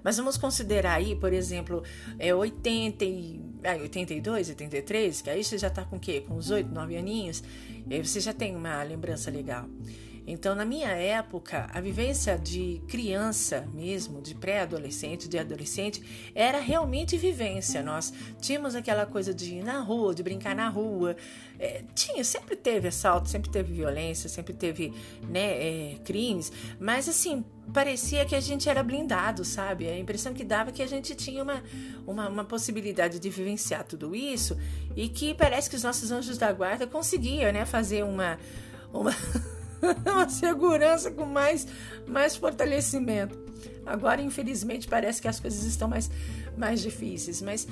Mas 0.08 0.16
vamos 0.16 0.38
considerar 0.38 0.94
aí, 0.94 1.18
por 1.18 1.34
exemplo, 1.34 1.84
é 2.18 2.34
80 2.34 3.04
e, 3.04 3.42
ah, 3.62 3.76
82, 3.76 4.48
83, 4.52 5.22
que 5.22 5.30
aí 5.30 5.44
você 5.44 5.58
já 5.58 5.68
está 5.68 5.84
com 5.84 5.98
o 5.98 6.00
quê? 6.00 6.24
Com 6.26 6.36
uns 6.36 6.50
8, 6.50 6.74
9 6.74 6.96
aninhos, 6.96 7.44
aí 7.92 8.02
você 8.02 8.22
já 8.22 8.32
tem 8.32 8.56
uma 8.56 8.82
lembrança 8.84 9.30
legal. 9.30 9.66
Então, 10.30 10.54
na 10.54 10.66
minha 10.66 10.90
época, 10.90 11.70
a 11.74 11.80
vivência 11.80 12.38
de 12.38 12.82
criança 12.86 13.66
mesmo, 13.74 14.22
de 14.22 14.36
pré-adolescente, 14.36 15.30
de 15.30 15.40
adolescente, 15.40 16.32
era 16.36 16.60
realmente 16.60 17.16
vivência. 17.18 17.82
Nós 17.82 18.14
tínhamos 18.42 18.76
aquela 18.76 19.06
coisa 19.06 19.34
de 19.34 19.56
ir 19.56 19.64
na 19.64 19.80
rua, 19.80 20.14
de 20.14 20.22
brincar 20.22 20.54
na 20.54 20.68
rua. 20.68 21.16
É, 21.58 21.86
tinha, 21.96 22.22
sempre 22.26 22.58
teve 22.58 22.90
assalto, 22.90 23.30
sempre 23.30 23.50
teve 23.50 23.74
violência, 23.74 24.28
sempre 24.28 24.54
teve 24.54 24.94
né, 25.30 25.94
é, 25.94 25.96
crimes, 26.04 26.52
mas 26.78 27.08
assim, 27.08 27.44
parecia 27.74 28.26
que 28.26 28.36
a 28.36 28.40
gente 28.42 28.70
era 28.70 28.84
blindado, 28.84 29.46
sabe? 29.46 29.88
A 29.88 29.98
impressão 29.98 30.34
que 30.34 30.44
dava 30.44 30.72
é 30.72 30.74
que 30.74 30.84
a 30.84 30.88
gente 30.88 31.16
tinha 31.16 31.42
uma, 31.42 31.64
uma, 32.06 32.28
uma 32.28 32.44
possibilidade 32.44 33.18
de 33.18 33.30
vivenciar 33.30 33.86
tudo 33.86 34.14
isso 34.14 34.58
e 34.94 35.08
que 35.08 35.34
parece 35.34 35.70
que 35.70 35.76
os 35.78 35.84
nossos 35.84 36.12
anjos 36.12 36.38
da 36.38 36.52
guarda 36.52 36.86
conseguiam 36.86 37.52
né, 37.52 37.66
fazer 37.66 38.04
uma. 38.04 38.38
uma 38.94 39.12
uma 40.06 40.30
segurança 40.30 41.12
com 41.12 41.26
mais, 41.26 41.68
mais 42.08 42.36
fortalecimento. 42.36 43.38
Agora, 43.86 44.22
infelizmente, 44.22 44.88
parece 44.88 45.22
que 45.22 45.28
as 45.28 45.40
coisas 45.40 45.64
estão 45.64 45.88
mais, 45.88 46.10
mais 46.58 46.82
difíceis. 46.82 47.42
Mas 47.42 47.68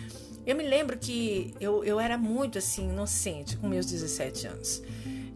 eu 0.46 0.56
me 0.56 0.64
lembro 0.64 0.98
que 0.98 1.54
eu, 1.60 1.84
eu 1.84 2.00
era 2.00 2.18
muito 2.18 2.58
assim, 2.58 2.90
inocente 2.90 3.58
com 3.58 3.68
meus 3.68 3.86
17 3.86 4.48
anos. 4.48 4.82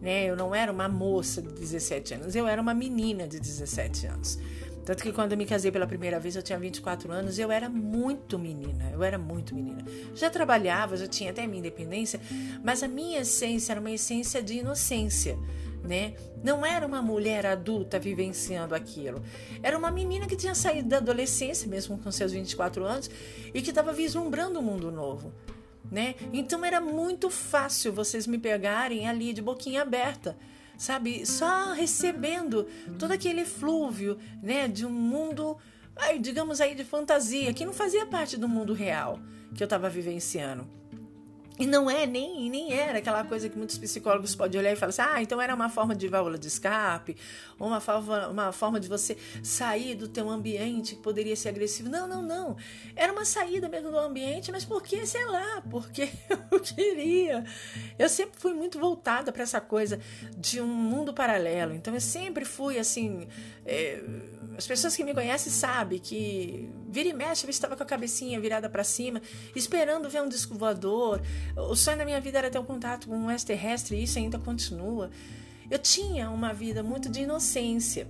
Né? 0.01 0.25
Eu 0.25 0.35
não 0.35 0.55
era 0.55 0.71
uma 0.71 0.87
moça 0.87 1.41
de 1.41 1.51
17 1.51 2.13
anos, 2.13 2.35
eu 2.35 2.47
era 2.47 2.61
uma 2.61 2.73
menina 2.73 3.27
de 3.27 3.39
17 3.39 4.07
anos. 4.07 4.39
Tanto 4.85 5.03
que 5.03 5.11
quando 5.11 5.33
eu 5.33 5.37
me 5.37 5.45
casei 5.45 5.71
pela 5.71 5.85
primeira 5.85 6.19
vez, 6.19 6.35
eu 6.35 6.41
tinha 6.41 6.57
24 6.57 7.11
anos, 7.11 7.37
eu 7.37 7.51
era 7.51 7.69
muito 7.69 8.39
menina, 8.39 8.89
eu 8.91 9.03
era 9.03 9.19
muito 9.19 9.53
menina. 9.53 9.85
Já 10.15 10.29
trabalhava, 10.31 10.97
já 10.97 11.05
tinha 11.05 11.29
até 11.29 11.45
minha 11.45 11.59
independência, 11.59 12.19
mas 12.63 12.81
a 12.81 12.87
minha 12.87 13.19
essência 13.19 13.73
era 13.73 13.79
uma 13.79 13.91
essência 13.91 14.41
de 14.41 14.55
inocência 14.55 15.37
né? 15.83 16.13
Não 16.43 16.65
era 16.65 16.85
uma 16.85 17.01
mulher 17.01 17.45
adulta 17.45 17.99
vivenciando 17.99 18.75
aquilo. 18.75 19.21
Era 19.61 19.77
uma 19.77 19.91
menina 19.91 20.27
que 20.27 20.35
tinha 20.35 20.55
saído 20.55 20.89
da 20.89 20.97
adolescência, 20.97 21.67
mesmo 21.67 21.97
com 21.97 22.11
seus 22.11 22.31
24 22.31 22.83
anos, 22.83 23.09
e 23.53 23.61
que 23.61 23.69
estava 23.69 23.91
vislumbrando 23.93 24.59
um 24.59 24.63
mundo 24.63 24.91
novo. 24.91 25.33
Né? 25.91 26.15
Então 26.31 26.63
era 26.63 26.79
muito 26.79 27.29
fácil 27.29 27.91
vocês 27.91 28.27
me 28.27 28.37
pegarem 28.37 29.07
ali 29.07 29.33
de 29.33 29.41
boquinha 29.41 29.81
aberta, 29.81 30.37
sabe? 30.77 31.25
Só 31.25 31.73
recebendo 31.73 32.67
todo 32.99 33.11
aquele 33.11 33.43
flúvio, 33.43 34.19
né, 34.43 34.67
de 34.67 34.85
um 34.85 34.91
mundo, 34.91 35.57
digamos 36.21 36.61
aí 36.61 36.75
de 36.75 36.83
fantasia, 36.83 37.53
que 37.53 37.65
não 37.65 37.73
fazia 37.73 38.05
parte 38.05 38.37
do 38.37 38.47
mundo 38.47 38.71
real 38.73 39.19
que 39.55 39.63
eu 39.63 39.65
estava 39.65 39.89
vivenciando. 39.89 40.78
E 41.59 41.65
não 41.65 41.91
é 41.91 42.05
nem, 42.05 42.49
nem 42.49 42.71
era 42.71 42.99
aquela 42.99 43.21
coisa 43.25 43.49
que 43.49 43.57
muitos 43.57 43.77
psicólogos 43.77 44.33
podem 44.33 44.61
olhar 44.61 44.71
e 44.71 44.77
falar 44.77 44.91
assim: 44.91 45.01
ah, 45.01 45.21
então 45.21 45.41
era 45.41 45.53
uma 45.53 45.67
forma 45.67 45.93
de 45.93 46.07
válvula 46.07 46.37
de 46.37 46.47
escape, 46.47 47.17
ou 47.59 47.67
uma 47.67 47.81
forma, 47.81 48.29
uma 48.29 48.51
forma 48.53 48.79
de 48.79 48.87
você 48.87 49.17
sair 49.43 49.93
do 49.93 50.07
teu 50.07 50.29
ambiente 50.29 50.95
que 50.95 51.01
poderia 51.01 51.35
ser 51.35 51.49
agressivo. 51.49 51.89
Não, 51.89 52.07
não, 52.07 52.21
não. 52.21 52.55
Era 52.95 53.11
uma 53.11 53.25
saída 53.25 53.67
mesmo 53.67 53.91
do 53.91 53.99
ambiente, 53.99 54.53
mas 54.53 54.63
porque, 54.63 55.05
sei 55.05 55.25
lá, 55.25 55.61
porque 55.69 56.09
eu 56.49 56.61
queria. 56.61 57.43
Eu 57.97 58.07
sempre 58.07 58.39
fui 58.39 58.53
muito 58.53 58.79
voltada 58.79 59.29
para 59.29 59.43
essa 59.43 59.59
coisa 59.59 59.99
de 60.37 60.61
um 60.61 60.67
mundo 60.67 61.13
paralelo. 61.13 61.73
Então 61.73 61.93
eu 61.93 62.01
sempre 62.01 62.45
fui 62.45 62.79
assim. 62.79 63.27
É, 63.65 64.01
as 64.57 64.67
pessoas 64.67 64.95
que 64.95 65.03
me 65.05 65.13
conhecem 65.13 65.51
sabem 65.51 65.99
que 65.99 66.69
vira 66.89 67.07
e 67.07 67.13
mexe 67.13 67.45
eu 67.45 67.49
estava 67.49 67.77
com 67.77 67.83
a 67.83 67.85
cabecinha 67.85 68.39
virada 68.41 68.69
para 68.69 68.83
cima, 68.83 69.21
esperando 69.55 70.09
ver 70.09 70.21
um 70.21 70.27
disco 70.27 70.53
voador. 70.53 71.21
O 71.55 71.75
sonho 71.75 71.97
da 71.97 72.05
minha 72.05 72.21
vida 72.21 72.37
era 72.37 72.49
ter 72.49 72.59
um 72.59 72.65
contato 72.65 73.07
com 73.07 73.15
um 73.15 73.31
extraterrestre 73.31 73.97
e 73.97 74.03
isso 74.03 74.17
ainda 74.17 74.39
continua. 74.39 75.09
Eu 75.69 75.79
tinha 75.79 76.29
uma 76.29 76.53
vida 76.53 76.81
muito 76.81 77.09
de 77.09 77.21
inocência. 77.21 78.07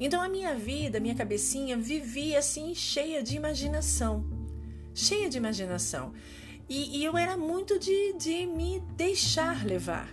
Então 0.00 0.22
a 0.22 0.28
minha 0.28 0.54
vida, 0.54 1.00
minha 1.00 1.14
cabecinha 1.14 1.76
vivia 1.76 2.38
assim 2.38 2.74
cheia 2.74 3.22
de 3.22 3.36
imaginação. 3.36 4.24
Cheia 4.94 5.28
de 5.28 5.38
imaginação. 5.38 6.12
E, 6.68 6.98
e 6.98 7.04
eu 7.04 7.16
era 7.16 7.36
muito 7.36 7.78
de, 7.78 8.12
de 8.14 8.46
me 8.46 8.80
deixar 8.96 9.64
levar. 9.64 10.08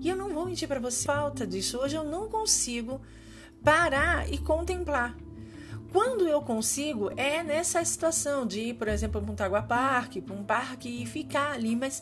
E 0.00 0.08
eu 0.08 0.16
não 0.16 0.32
vou 0.32 0.46
mentir 0.46 0.68
para 0.68 0.80
você, 0.80 1.04
falta 1.04 1.46
disso. 1.46 1.78
Hoje 1.78 1.96
eu 1.96 2.04
não 2.04 2.28
consigo 2.28 3.00
parar 3.62 4.30
e 4.32 4.38
contemplar. 4.38 5.16
Quando 5.92 6.28
eu 6.28 6.40
consigo, 6.40 7.10
é 7.16 7.42
nessa 7.42 7.84
situação 7.84 8.46
de 8.46 8.60
ir, 8.60 8.74
por 8.74 8.86
exemplo, 8.86 9.20
para 9.20 9.32
um 9.32 9.34
Tagua 9.34 9.62
Park, 9.62 10.18
para 10.18 10.36
um 10.36 10.44
parque 10.44 10.88
e 10.88 11.04
ficar 11.04 11.52
ali, 11.52 11.74
mas 11.74 12.00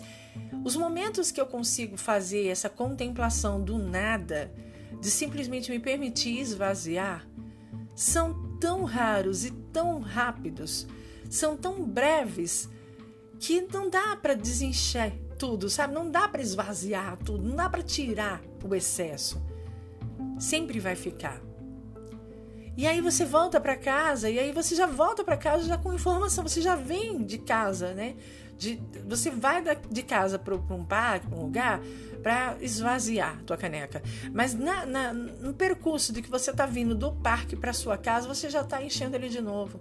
os 0.63 0.77
momentos 0.77 1.31
que 1.31 1.41
eu 1.41 1.47
consigo 1.47 1.97
fazer 1.97 2.49
essa 2.49 2.69
contemplação 2.69 3.63
do 3.63 3.79
nada, 3.79 4.53
de 5.01 5.11
simplesmente 5.11 5.71
me 5.71 5.79
permitir 5.79 6.39
esvaziar, 6.39 7.27
são 7.97 8.59
tão 8.59 8.85
raros 8.85 9.47
e 9.47 9.51
tão 9.73 10.01
rápidos, 10.01 10.87
são 11.31 11.57
tão 11.57 11.83
breves, 11.83 12.69
que 13.39 13.63
não 13.73 13.89
dá 13.89 14.17
para 14.17 14.35
desencher 14.35 15.13
tudo, 15.39 15.71
sabe? 15.71 15.95
Não 15.95 16.11
dá 16.11 16.29
para 16.29 16.43
esvaziar 16.43 17.17
tudo, 17.25 17.43
não 17.43 17.57
dá 17.57 17.71
para 17.71 17.83
tirar 17.83 18.43
o 18.63 18.75
excesso. 18.75 19.41
Sempre 20.39 20.79
vai 20.81 20.97
ficar. 20.97 21.48
E 22.79 22.87
aí 22.87 23.01
você 23.01 23.25
volta 23.25 23.61
para 23.61 23.75
casa 23.75 24.31
e 24.31 24.39
aí 24.39 24.53
você 24.53 24.77
já 24.77 24.87
volta 24.87 25.25
para 25.25 25.37
casa 25.37 25.65
já 25.65 25.77
com 25.77 25.93
informação, 25.93 26.47
você 26.47 26.61
já 26.61 26.77
vem 26.77 27.25
de 27.25 27.37
casa, 27.37 27.93
né? 27.93 28.15
De, 28.57 28.81
você 29.05 29.33
vai 29.33 29.61
da, 29.61 29.75
de 29.75 30.01
casa 30.01 30.39
para 30.39 30.55
um 30.55 30.85
parque, 30.85 31.27
um 31.35 31.43
lugar, 31.43 31.81
para 32.23 32.57
esvaziar 32.61 33.43
tua 33.43 33.57
caneca. 33.57 34.01
Mas 34.33 34.55
na, 34.55 34.87
na, 34.87 35.13
no 35.13 35.53
percurso 35.55 36.13
de 36.13 36.23
que 36.23 36.31
você 36.31 36.53
está 36.53 36.67
vindo 36.67 36.95
do 36.95 37.11
parque 37.11 37.57
para 37.57 37.73
sua 37.73 37.99
casa, 37.99 38.29
você 38.29 38.49
já 38.49 38.61
está 38.61 38.81
enchendo 38.81 39.17
ele 39.17 39.29
de 39.29 39.41
novo. 39.41 39.81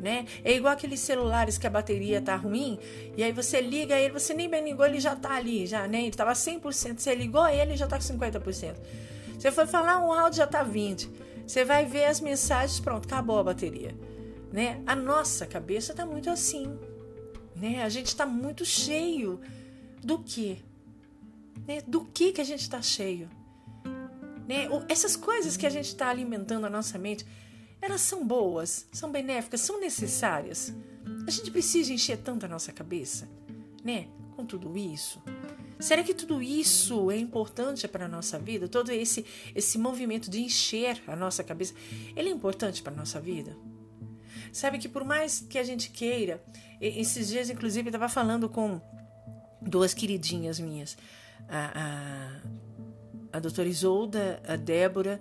Né? 0.00 0.26
É 0.44 0.52
igual 0.52 0.74
aqueles 0.74 1.00
celulares 1.00 1.58
que 1.58 1.66
a 1.66 1.70
bateria 1.70 2.22
tá 2.22 2.36
ruim, 2.36 2.78
e 3.16 3.24
aí 3.24 3.32
você 3.32 3.60
liga 3.60 3.98
ele, 3.98 4.12
você 4.12 4.32
nem 4.32 4.48
bem 4.48 4.62
ligou, 4.62 4.86
ele 4.86 5.00
já 5.00 5.16
tá 5.16 5.34
ali, 5.34 5.66
já, 5.66 5.88
né? 5.88 6.02
Ele 6.02 6.12
tava 6.12 6.34
100%, 6.34 6.98
você 7.00 7.16
ligou 7.16 7.48
ele, 7.48 7.76
já 7.76 7.88
tá 7.88 7.96
com 7.96 8.04
50%. 8.04 8.76
Você 9.36 9.50
foi 9.50 9.66
falar 9.66 9.98
um 9.98 10.12
áudio, 10.12 10.38
já 10.38 10.46
tá 10.46 10.64
20%. 10.64 11.31
Você 11.46 11.64
vai 11.64 11.86
ver 11.86 12.04
as 12.04 12.20
mensagens, 12.20 12.80
pronto, 12.80 13.06
acabou 13.06 13.38
a 13.38 13.44
bateria. 13.44 13.94
Né? 14.52 14.82
A 14.86 14.94
nossa 14.94 15.46
cabeça 15.46 15.92
está 15.92 16.04
muito 16.04 16.30
assim. 16.30 16.78
Né? 17.56 17.82
A 17.82 17.88
gente 17.88 18.06
está 18.06 18.26
muito 18.26 18.64
cheio 18.64 19.40
do 20.02 20.18
que? 20.18 20.62
Né? 21.66 21.82
Do 21.86 22.04
que 22.04 22.32
que 22.32 22.40
a 22.40 22.44
gente 22.44 22.62
está 22.62 22.80
cheio? 22.82 23.30
Né? 24.46 24.68
Essas 24.88 25.16
coisas 25.16 25.56
que 25.56 25.66
a 25.66 25.70
gente 25.70 25.86
está 25.86 26.08
alimentando 26.08 26.66
a 26.66 26.70
nossa 26.70 26.98
mente, 26.98 27.24
elas 27.80 28.00
são 28.00 28.26
boas, 28.26 28.86
são 28.92 29.10
benéficas, 29.10 29.60
são 29.60 29.80
necessárias. 29.80 30.72
A 31.26 31.30
gente 31.30 31.50
precisa 31.50 31.92
encher 31.92 32.18
tanto 32.18 32.46
a 32.46 32.48
nossa 32.48 32.72
cabeça, 32.72 33.28
né? 33.84 34.08
Com 34.36 34.44
tudo 34.44 34.76
isso. 34.76 35.20
Será 35.82 36.02
que 36.02 36.14
tudo 36.14 36.40
isso 36.40 37.10
é 37.10 37.16
importante 37.16 37.88
para 37.88 38.04
a 38.04 38.08
nossa 38.08 38.38
vida? 38.38 38.68
Todo 38.68 38.90
esse, 38.90 39.26
esse 39.54 39.76
movimento 39.76 40.30
de 40.30 40.40
encher 40.40 41.02
a 41.06 41.16
nossa 41.16 41.42
cabeça, 41.42 41.74
ele 42.14 42.28
é 42.28 42.32
importante 42.32 42.82
para 42.82 42.92
a 42.92 42.96
nossa 42.96 43.20
vida? 43.20 43.56
Sabe 44.52 44.78
que 44.78 44.88
por 44.88 45.04
mais 45.04 45.40
que 45.40 45.58
a 45.58 45.64
gente 45.64 45.90
queira, 45.90 46.42
esses 46.80 47.28
dias, 47.28 47.50
inclusive, 47.50 47.88
eu 47.88 47.90
estava 47.90 48.08
falando 48.08 48.48
com 48.48 48.80
duas 49.60 49.92
queridinhas 49.92 50.60
minhas, 50.60 50.96
a, 51.48 52.40
a 53.32 53.38
doutora 53.40 53.68
Isolda, 53.68 54.42
a 54.46 54.56
Débora, 54.56 55.20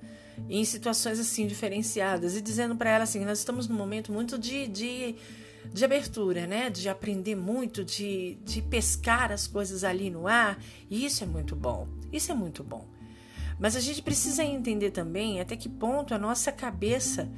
em 0.50 0.63
situações 0.65 1.19
assim 1.19 1.47
diferenciadas 1.47 2.36
e 2.36 2.41
dizendo 2.41 2.76
para 2.76 2.89
ela 2.89 3.04
assim: 3.04 3.24
nós 3.26 3.39
estamos 3.39 3.67
num 3.67 3.76
momento 3.76 4.12
muito 4.12 4.38
de, 4.38 4.67
de, 4.67 5.15
de 5.74 5.84
abertura, 5.86 6.47
né? 6.47 6.69
De 6.69 6.89
aprender 6.89 7.36
muito, 7.36 7.84
de, 7.84 8.38
de 8.43 8.62
pescar 8.62 9.32
as 9.32 9.47
coisas 9.47 9.84
ali 9.84 10.10
no 10.10 10.28
ar, 10.28 10.62
e 10.89 11.06
isso 11.06 11.24
é 11.24 11.28
muito 11.28 11.56
bom. 11.56 11.88
Isso 12.12 12.32
é 12.32 12.36
muito 12.36 12.63
bom. 12.63 12.88
Mas 13.60 13.76
a 13.76 13.80
gente 13.80 14.02
precisa 14.02 14.43
entender 14.43 14.91
também 14.91 15.39
até 15.39 15.56
que 15.56 15.69
ponto 15.69 16.13
a 16.13 16.17
nossa 16.17 16.52
cabeça 16.52 17.30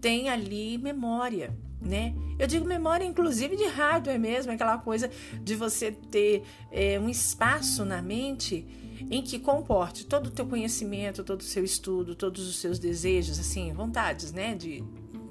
tem 0.00 0.28
ali 0.28 0.78
memória, 0.78 1.56
né? 1.80 2.14
Eu 2.38 2.46
digo 2.46 2.64
memória, 2.64 3.04
inclusive 3.04 3.56
de 3.56 3.66
hardware 3.66 4.18
mesmo, 4.18 4.52
aquela 4.52 4.78
coisa 4.78 5.10
de 5.42 5.54
você 5.54 5.90
ter 5.90 6.42
é, 6.70 6.98
um 7.00 7.08
espaço 7.08 7.84
na 7.84 8.00
mente 8.00 8.66
em 9.10 9.22
que 9.22 9.38
comporte 9.38 10.06
todo 10.06 10.28
o 10.28 10.30
teu 10.30 10.46
conhecimento, 10.46 11.24
todo 11.24 11.40
o 11.40 11.44
seu 11.44 11.64
estudo, 11.64 12.14
todos 12.14 12.46
os 12.48 12.56
seus 12.56 12.78
desejos, 12.78 13.38
assim, 13.38 13.72
vontades, 13.72 14.32
né, 14.32 14.54
de, 14.54 14.82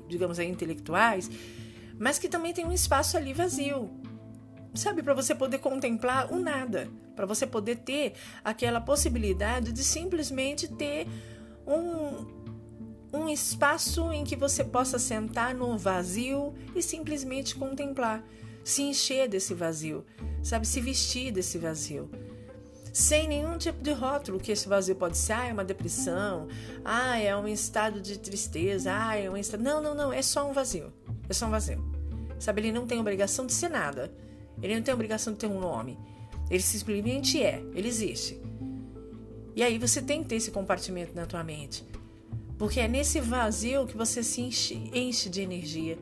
digamos 0.08 0.39
aí, 0.39 0.47
intelectuais, 0.47 1.29
mas 1.99 2.19
que 2.19 2.29
também 2.29 2.53
tem 2.53 2.65
um 2.65 2.71
espaço 2.71 3.17
ali 3.17 3.34
vazio, 3.34 3.89
sabe, 4.73 5.03
para 5.03 5.13
você 5.13 5.36
poder 5.36 5.60
contemplar 5.60 6.32
o 6.34 6.39
nada, 6.39 6.89
para 7.15 7.25
você 7.25 7.45
poder 7.45 7.77
ter 7.77 8.13
aquela 8.43 8.82
possibilidade 8.82 9.71
de 9.71 9.84
simplesmente 9.84 10.67
ter 10.67 11.08
um 11.67 12.43
um 13.15 13.29
espaço 13.29 14.12
em 14.12 14.23
que 14.23 14.36
você 14.36 14.63
possa 14.63 14.97
sentar 14.97 15.53
no 15.53 15.77
vazio 15.77 16.51
e 16.75 16.82
simplesmente 16.82 17.56
contemplar, 17.56 18.23
se 18.63 18.82
encher 18.82 19.29
desse 19.29 19.53
vazio, 19.53 20.03
sabe, 20.41 20.65
se 20.65 20.82
vestir 20.82 21.32
desse 21.32 21.60
vazio 21.60 22.10
sem 22.93 23.27
nenhum 23.27 23.58
tipo 23.58 23.82
de 23.82 23.91
rótulo 23.91 24.39
que 24.39 24.51
esse 24.51 24.69
vazio 24.69 24.95
pode 24.95 25.17
ser, 25.17 25.34
ah, 25.34 25.47
é 25.47 25.51
uma 25.51 25.65
depressão, 25.65 26.47
ah, 26.86 27.17
é 27.17 27.36
um 27.36 27.47
estado 27.47 27.99
de 27.99 28.19
tristeza, 28.19 28.91
ah, 28.95 29.15
é 29.17 29.27
um 29.27 29.36
estado. 29.36 29.63
Não, 29.63 29.82
não, 29.82 29.95
não, 29.95 30.13
é 30.13 30.21
só 30.21 30.47
um 30.47 30.53
vazio. 30.53 30.93
É 31.29 31.33
só 31.33 31.47
um 31.47 31.51
vazio. 31.51 31.83
Sabe, 32.39 32.62
ele 32.62 32.71
não 32.71 32.86
tem 32.86 32.99
obrigação 32.99 33.45
de 33.45 33.53
ser 33.53 33.69
nada. 33.69 34.13
Ele 34.62 34.75
não 34.75 34.81
tem 34.81 34.93
obrigação 34.93 35.33
de 35.33 35.39
ter 35.39 35.47
um 35.47 35.59
nome. 35.59 35.97
Ele 36.49 36.62
simplesmente 36.62 37.41
é, 37.41 37.63
ele 37.73 37.88
existe. 37.88 38.39
E 39.55 39.63
aí 39.63 39.77
você 39.77 40.01
tem 40.01 40.23
que 40.23 40.29
ter 40.29 40.36
esse 40.36 40.51
compartimento 40.51 41.15
na 41.15 41.25
tua 41.25 41.43
mente. 41.43 41.86
Porque 42.57 42.79
é 42.79 42.88
nesse 42.88 43.19
vazio 43.19 43.86
que 43.86 43.95
você 43.95 44.23
se 44.23 44.41
enche, 44.41 44.89
enche 44.93 45.29
de 45.29 45.41
energia. 45.41 45.97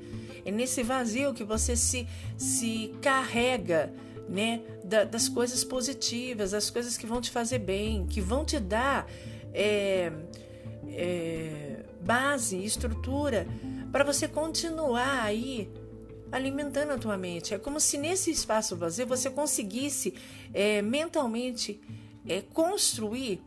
É 0.45 0.51
nesse 0.51 0.84
vazio 0.84 1.34
que 1.34 1.43
você 1.43 1.75
se, 1.75 2.07
se 2.38 2.93
carrega 3.01 3.93
né, 4.27 4.62
da, 4.84 5.03
das 5.03 5.27
coisas 5.27 5.63
positivas, 5.63 6.51
das 6.51 6.69
coisas 6.69 6.97
que 6.97 7.05
vão 7.05 7.21
te 7.21 7.29
fazer 7.29 7.60
bem, 7.60 8.05
que 8.05 8.21
vão 8.21 8.45
te 8.45 8.60
dar 8.60 9.07
é, 9.53 10.12
é, 10.89 11.84
base, 12.01 12.63
estrutura 12.63 13.47
para 13.91 14.04
você 14.04 14.27
continuar 14.27 15.23
aí 15.23 15.69
alimentando 16.32 16.91
a 16.91 16.97
tua 16.97 17.17
mente. 17.17 17.54
É 17.54 17.60
como 17.60 17.80
se 17.80 17.97
nesse 17.97 18.32
espaço 18.32 18.75
vazio 18.75 19.06
você 19.06 19.30
conseguisse 19.30 20.13
é, 20.54 20.82
mentalmente 20.82 21.82
é, 22.27 22.41
construir 22.41 23.41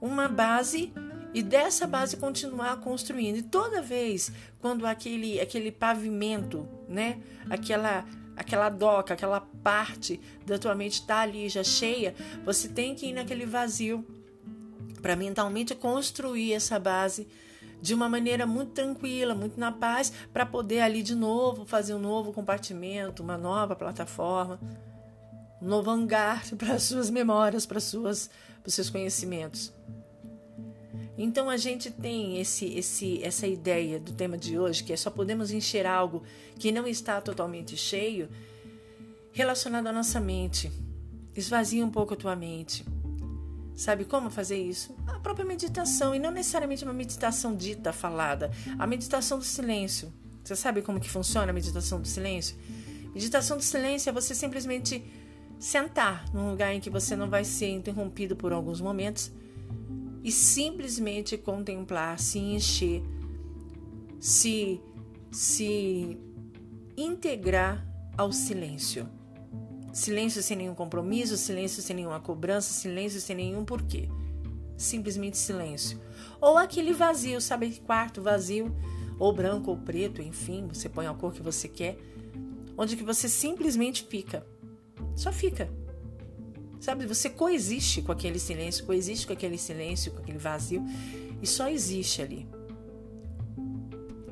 uma 0.00 0.28
base 0.28 0.92
e 1.34 1.42
dessa 1.42 1.86
base 1.86 2.16
continuar 2.16 2.80
construindo. 2.80 3.36
E 3.36 3.42
toda 3.42 3.82
vez 3.82 4.30
quando 4.60 4.86
aquele 4.86 5.40
aquele 5.40 5.72
pavimento, 5.72 6.66
né, 6.88 7.20
aquela 7.50 8.04
aquela 8.36 8.68
doca, 8.68 9.14
aquela 9.14 9.40
parte 9.40 10.20
da 10.46 10.58
tua 10.58 10.74
mente 10.74 11.00
está 11.00 11.22
ali 11.22 11.48
já 11.48 11.64
cheia, 11.64 12.14
você 12.44 12.68
tem 12.68 12.94
que 12.94 13.06
ir 13.06 13.12
naquele 13.12 13.44
vazio 13.44 14.06
para 15.02 15.16
mentalmente 15.16 15.74
construir 15.74 16.52
essa 16.52 16.78
base 16.78 17.26
de 17.80 17.94
uma 17.94 18.08
maneira 18.08 18.46
muito 18.46 18.72
tranquila, 18.72 19.34
muito 19.34 19.58
na 19.58 19.72
paz, 19.72 20.12
para 20.32 20.44
poder 20.44 20.80
ali 20.80 21.02
de 21.02 21.14
novo 21.14 21.64
fazer 21.64 21.94
um 21.94 21.98
novo 21.98 22.32
compartimento, 22.32 23.22
uma 23.22 23.38
nova 23.38 23.76
plataforma, 23.76 24.60
um 25.60 25.66
novo 25.66 25.90
hangar 25.90 26.44
para 26.56 26.74
as 26.74 26.84
suas 26.84 27.10
memórias, 27.10 27.66
para 27.66 27.80
suas 27.80 28.30
para 28.60 28.68
os 28.68 28.74
seus 28.74 28.90
conhecimentos. 28.90 29.72
Então 31.16 31.50
a 31.50 31.56
gente 31.56 31.90
tem 31.90 32.38
esse, 32.38 32.66
esse, 32.78 33.22
essa 33.24 33.46
ideia 33.46 33.98
do 33.98 34.12
tema 34.12 34.38
de 34.38 34.58
hoje, 34.58 34.84
que 34.84 34.92
é 34.92 34.96
só 34.96 35.10
podemos 35.10 35.50
encher 35.50 35.84
algo 35.84 36.22
que 36.56 36.70
não 36.70 36.86
está 36.86 37.20
totalmente 37.20 37.76
cheio, 37.76 38.28
relacionado 39.32 39.88
à 39.88 39.92
nossa 39.92 40.20
mente. 40.20 40.70
Esvazia 41.34 41.84
um 41.84 41.90
pouco 41.90 42.14
a 42.14 42.16
tua 42.16 42.36
mente. 42.36 42.84
Sabe 43.78 44.04
como 44.04 44.28
fazer 44.28 44.60
isso? 44.60 44.92
A 45.06 45.20
própria 45.20 45.46
meditação, 45.46 46.12
e 46.12 46.18
não 46.18 46.32
necessariamente 46.32 46.82
uma 46.82 46.92
meditação 46.92 47.54
dita, 47.54 47.92
falada, 47.92 48.50
a 48.76 48.84
meditação 48.88 49.38
do 49.38 49.44
silêncio. 49.44 50.12
Você 50.42 50.56
sabe 50.56 50.82
como 50.82 50.98
que 50.98 51.08
funciona 51.08 51.50
a 51.50 51.52
meditação 51.52 52.00
do 52.00 52.08
silêncio? 52.08 52.56
Meditação 53.14 53.56
do 53.56 53.62
silêncio 53.62 54.10
é 54.10 54.12
você 54.12 54.34
simplesmente 54.34 55.00
sentar 55.60 56.28
num 56.34 56.50
lugar 56.50 56.74
em 56.74 56.80
que 56.80 56.90
você 56.90 57.14
não 57.14 57.30
vai 57.30 57.44
ser 57.44 57.68
interrompido 57.68 58.34
por 58.34 58.52
alguns 58.52 58.80
momentos 58.80 59.30
e 60.24 60.32
simplesmente 60.32 61.38
contemplar, 61.38 62.18
se 62.18 62.40
encher, 62.40 63.00
se, 64.18 64.80
se 65.30 66.18
integrar 66.96 67.86
ao 68.16 68.32
silêncio. 68.32 69.08
Silêncio 69.98 70.40
sem 70.44 70.56
nenhum 70.56 70.76
compromisso, 70.76 71.36
silêncio 71.36 71.82
sem 71.82 71.96
nenhuma 71.96 72.20
cobrança, 72.20 72.72
silêncio 72.72 73.20
sem 73.20 73.34
nenhum 73.34 73.64
porquê. 73.64 74.08
Simplesmente 74.76 75.36
silêncio. 75.36 76.00
Ou 76.40 76.56
aquele 76.56 76.92
vazio, 76.92 77.40
sabe? 77.40 77.82
Quarto 77.84 78.22
vazio, 78.22 78.72
ou 79.18 79.32
branco 79.32 79.72
ou 79.72 79.76
preto, 79.76 80.22
enfim, 80.22 80.68
você 80.68 80.88
põe 80.88 81.08
a 81.08 81.14
cor 81.14 81.32
que 81.32 81.42
você 81.42 81.66
quer, 81.66 81.98
onde 82.76 82.96
que 82.96 83.02
você 83.02 83.28
simplesmente 83.28 84.04
fica. 84.04 84.46
Só 85.16 85.32
fica. 85.32 85.68
Sabe, 86.78 87.04
você 87.04 87.28
coexiste 87.28 88.00
com 88.00 88.12
aquele 88.12 88.38
silêncio, 88.38 88.86
coexiste 88.86 89.26
com 89.26 89.32
aquele 89.32 89.58
silêncio, 89.58 90.12
com 90.12 90.20
aquele 90.20 90.38
vazio, 90.38 90.80
e 91.42 91.46
só 91.46 91.68
existe 91.68 92.22
ali. 92.22 92.46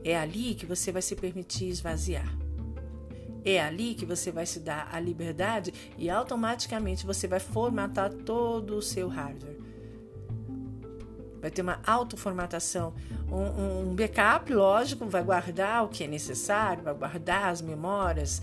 É 0.05 0.17
ali 0.17 0.55
que 0.55 0.65
você 0.65 0.93
vai 0.93 1.03
se 1.03 1.17
permitir 1.17 1.67
esvaziar. 1.67 2.46
É 3.49 3.63
ali 3.63 3.95
que 3.95 4.05
você 4.05 4.33
vai 4.33 4.45
se 4.45 4.59
dar 4.59 4.89
a 4.93 4.99
liberdade 4.99 5.73
e 5.97 6.11
automaticamente 6.11 7.07
você 7.07 7.29
vai 7.29 7.39
formatar 7.39 8.13
todo 8.13 8.77
o 8.77 8.83
seu 8.83 9.07
hardware. 9.07 9.57
Vai 11.41 11.51
ter 11.53 11.63
uma 11.63 11.79
autoformatação, 11.87 12.93
um, 13.31 13.91
um 13.91 13.95
backup, 13.95 14.53
lógico, 14.53 15.07
vai 15.07 15.23
guardar 15.23 15.85
o 15.85 15.89
que 15.89 16.03
é 16.03 16.09
necessário, 16.09 16.83
vai 16.83 16.95
guardar 16.95 17.51
as 17.51 17.63
memórias, 17.63 18.43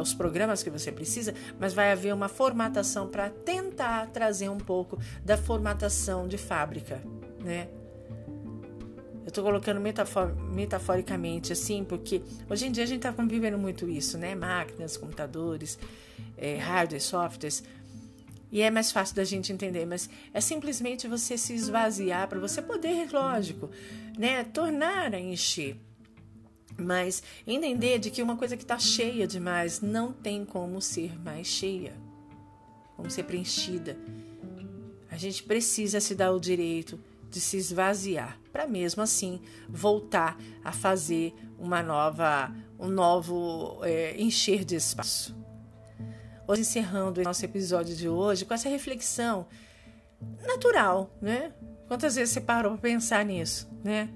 os 0.00 0.12
programas 0.12 0.60
que 0.60 0.70
você 0.70 0.90
precisa, 0.90 1.32
mas 1.60 1.72
vai 1.72 1.92
haver 1.92 2.12
uma 2.12 2.28
formatação 2.28 3.06
para 3.06 3.30
tentar 3.30 4.08
trazer 4.08 4.48
um 4.48 4.58
pouco 4.58 4.98
da 5.24 5.36
formatação 5.36 6.26
de 6.26 6.36
fábrica, 6.36 7.00
né? 7.38 7.68
Eu 9.22 9.28
estou 9.28 9.44
colocando 9.44 9.80
metafor 9.80 10.34
metaforicamente 10.34 11.52
assim, 11.52 11.84
porque 11.84 12.22
hoje 12.50 12.66
em 12.66 12.72
dia 12.72 12.84
a 12.84 12.86
gente 12.86 12.98
está 12.98 13.12
convivendo 13.12 13.56
muito 13.56 13.88
isso, 13.88 14.18
né? 14.18 14.34
Máquinas, 14.34 14.96
computadores, 14.96 15.78
é, 16.36 16.56
hardware, 16.56 17.00
softwares. 17.00 17.62
E 18.50 18.60
é 18.60 18.70
mais 18.70 18.92
fácil 18.92 19.16
da 19.16 19.24
gente 19.24 19.52
entender, 19.52 19.86
mas 19.86 20.10
é 20.34 20.40
simplesmente 20.40 21.08
você 21.08 21.38
se 21.38 21.54
esvaziar 21.54 22.28
para 22.28 22.38
você 22.38 22.60
poder, 22.60 23.10
lógico, 23.10 23.70
né, 24.18 24.44
tornar 24.44 25.14
a 25.14 25.20
encher 25.20 25.78
mas 26.78 27.22
entender 27.46 27.98
de 27.98 28.10
que 28.10 28.22
uma 28.22 28.36
coisa 28.36 28.56
que 28.56 28.62
está 28.62 28.78
cheia 28.78 29.26
demais 29.26 29.80
não 29.80 30.12
tem 30.12 30.44
como 30.44 30.80
ser 30.80 31.18
mais 31.20 31.46
cheia, 31.46 31.92
como 32.96 33.10
ser 33.10 33.24
preenchida. 33.24 33.96
A 35.10 35.16
gente 35.16 35.42
precisa 35.42 36.00
se 36.00 36.14
dar 36.14 36.32
o 36.32 36.40
direito 36.40 36.98
de 37.32 37.40
se 37.40 37.56
esvaziar, 37.56 38.38
para 38.52 38.66
mesmo 38.66 39.02
assim 39.02 39.40
voltar 39.66 40.36
a 40.62 40.70
fazer 40.70 41.34
uma 41.58 41.82
nova, 41.82 42.54
um 42.78 42.88
novo 42.88 43.80
é, 43.82 44.14
encher 44.20 44.64
de 44.64 44.76
espaço. 44.76 45.34
Hoje 46.46 46.60
encerrando 46.60 47.22
o 47.22 47.24
nosso 47.24 47.42
episódio 47.42 47.96
de 47.96 48.06
hoje 48.06 48.44
com 48.44 48.52
essa 48.52 48.68
reflexão 48.68 49.46
natural, 50.46 51.10
né? 51.22 51.54
Quantas 51.88 52.16
vezes 52.16 52.34
você 52.34 52.40
parou 52.40 52.72
para 52.72 52.82
pensar 52.82 53.24
nisso, 53.24 53.66
né? 53.82 54.10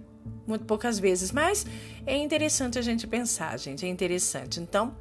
muito 0.47 0.65
poucas 0.65 0.99
vezes, 0.99 1.33
mas 1.33 1.67
é 2.07 2.17
interessante 2.17 2.79
a 2.79 2.83
gente 2.83 3.07
pensar, 3.07 3.59
gente, 3.59 3.85
é 3.85 3.89
interessante. 3.89 4.61
Então, 4.61 4.95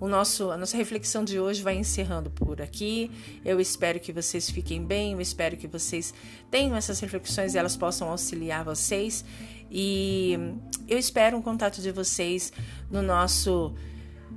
o 0.00 0.08
nosso, 0.08 0.50
a 0.50 0.56
nossa 0.56 0.76
reflexão 0.76 1.24
de 1.24 1.40
hoje 1.40 1.62
vai 1.62 1.76
encerrando 1.76 2.30
por 2.30 2.60
aqui. 2.60 3.10
Eu 3.44 3.60
espero 3.60 3.98
que 3.98 4.12
vocês 4.12 4.50
fiquem 4.50 4.84
bem, 4.84 5.12
eu 5.12 5.20
espero 5.20 5.56
que 5.56 5.66
vocês 5.66 6.12
tenham 6.50 6.76
essas 6.76 7.00
reflexões 7.00 7.54
e 7.54 7.58
elas 7.58 7.76
possam 7.76 8.08
auxiliar 8.08 8.64
vocês. 8.64 9.24
E 9.70 10.38
eu 10.86 10.98
espero 10.98 11.36
um 11.36 11.42
contato 11.42 11.80
de 11.80 11.90
vocês 11.90 12.52
no 12.90 13.02
nosso 13.02 13.74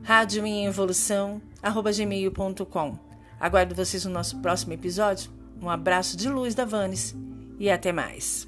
rádio 0.03 0.45
em 0.45 0.65
evolução 0.65 1.41
gmail.com. 1.61 2.97
Aguardo 3.39 3.75
vocês 3.75 4.05
no 4.05 4.11
nosso 4.11 4.37
próximo 4.39 4.73
episódio. 4.73 5.31
Um 5.61 5.69
abraço 5.69 6.15
de 6.15 6.29
luz 6.29 6.55
da 6.55 6.65
Vanes 6.65 7.15
e 7.59 7.69
até 7.69 7.91
mais. 7.91 8.47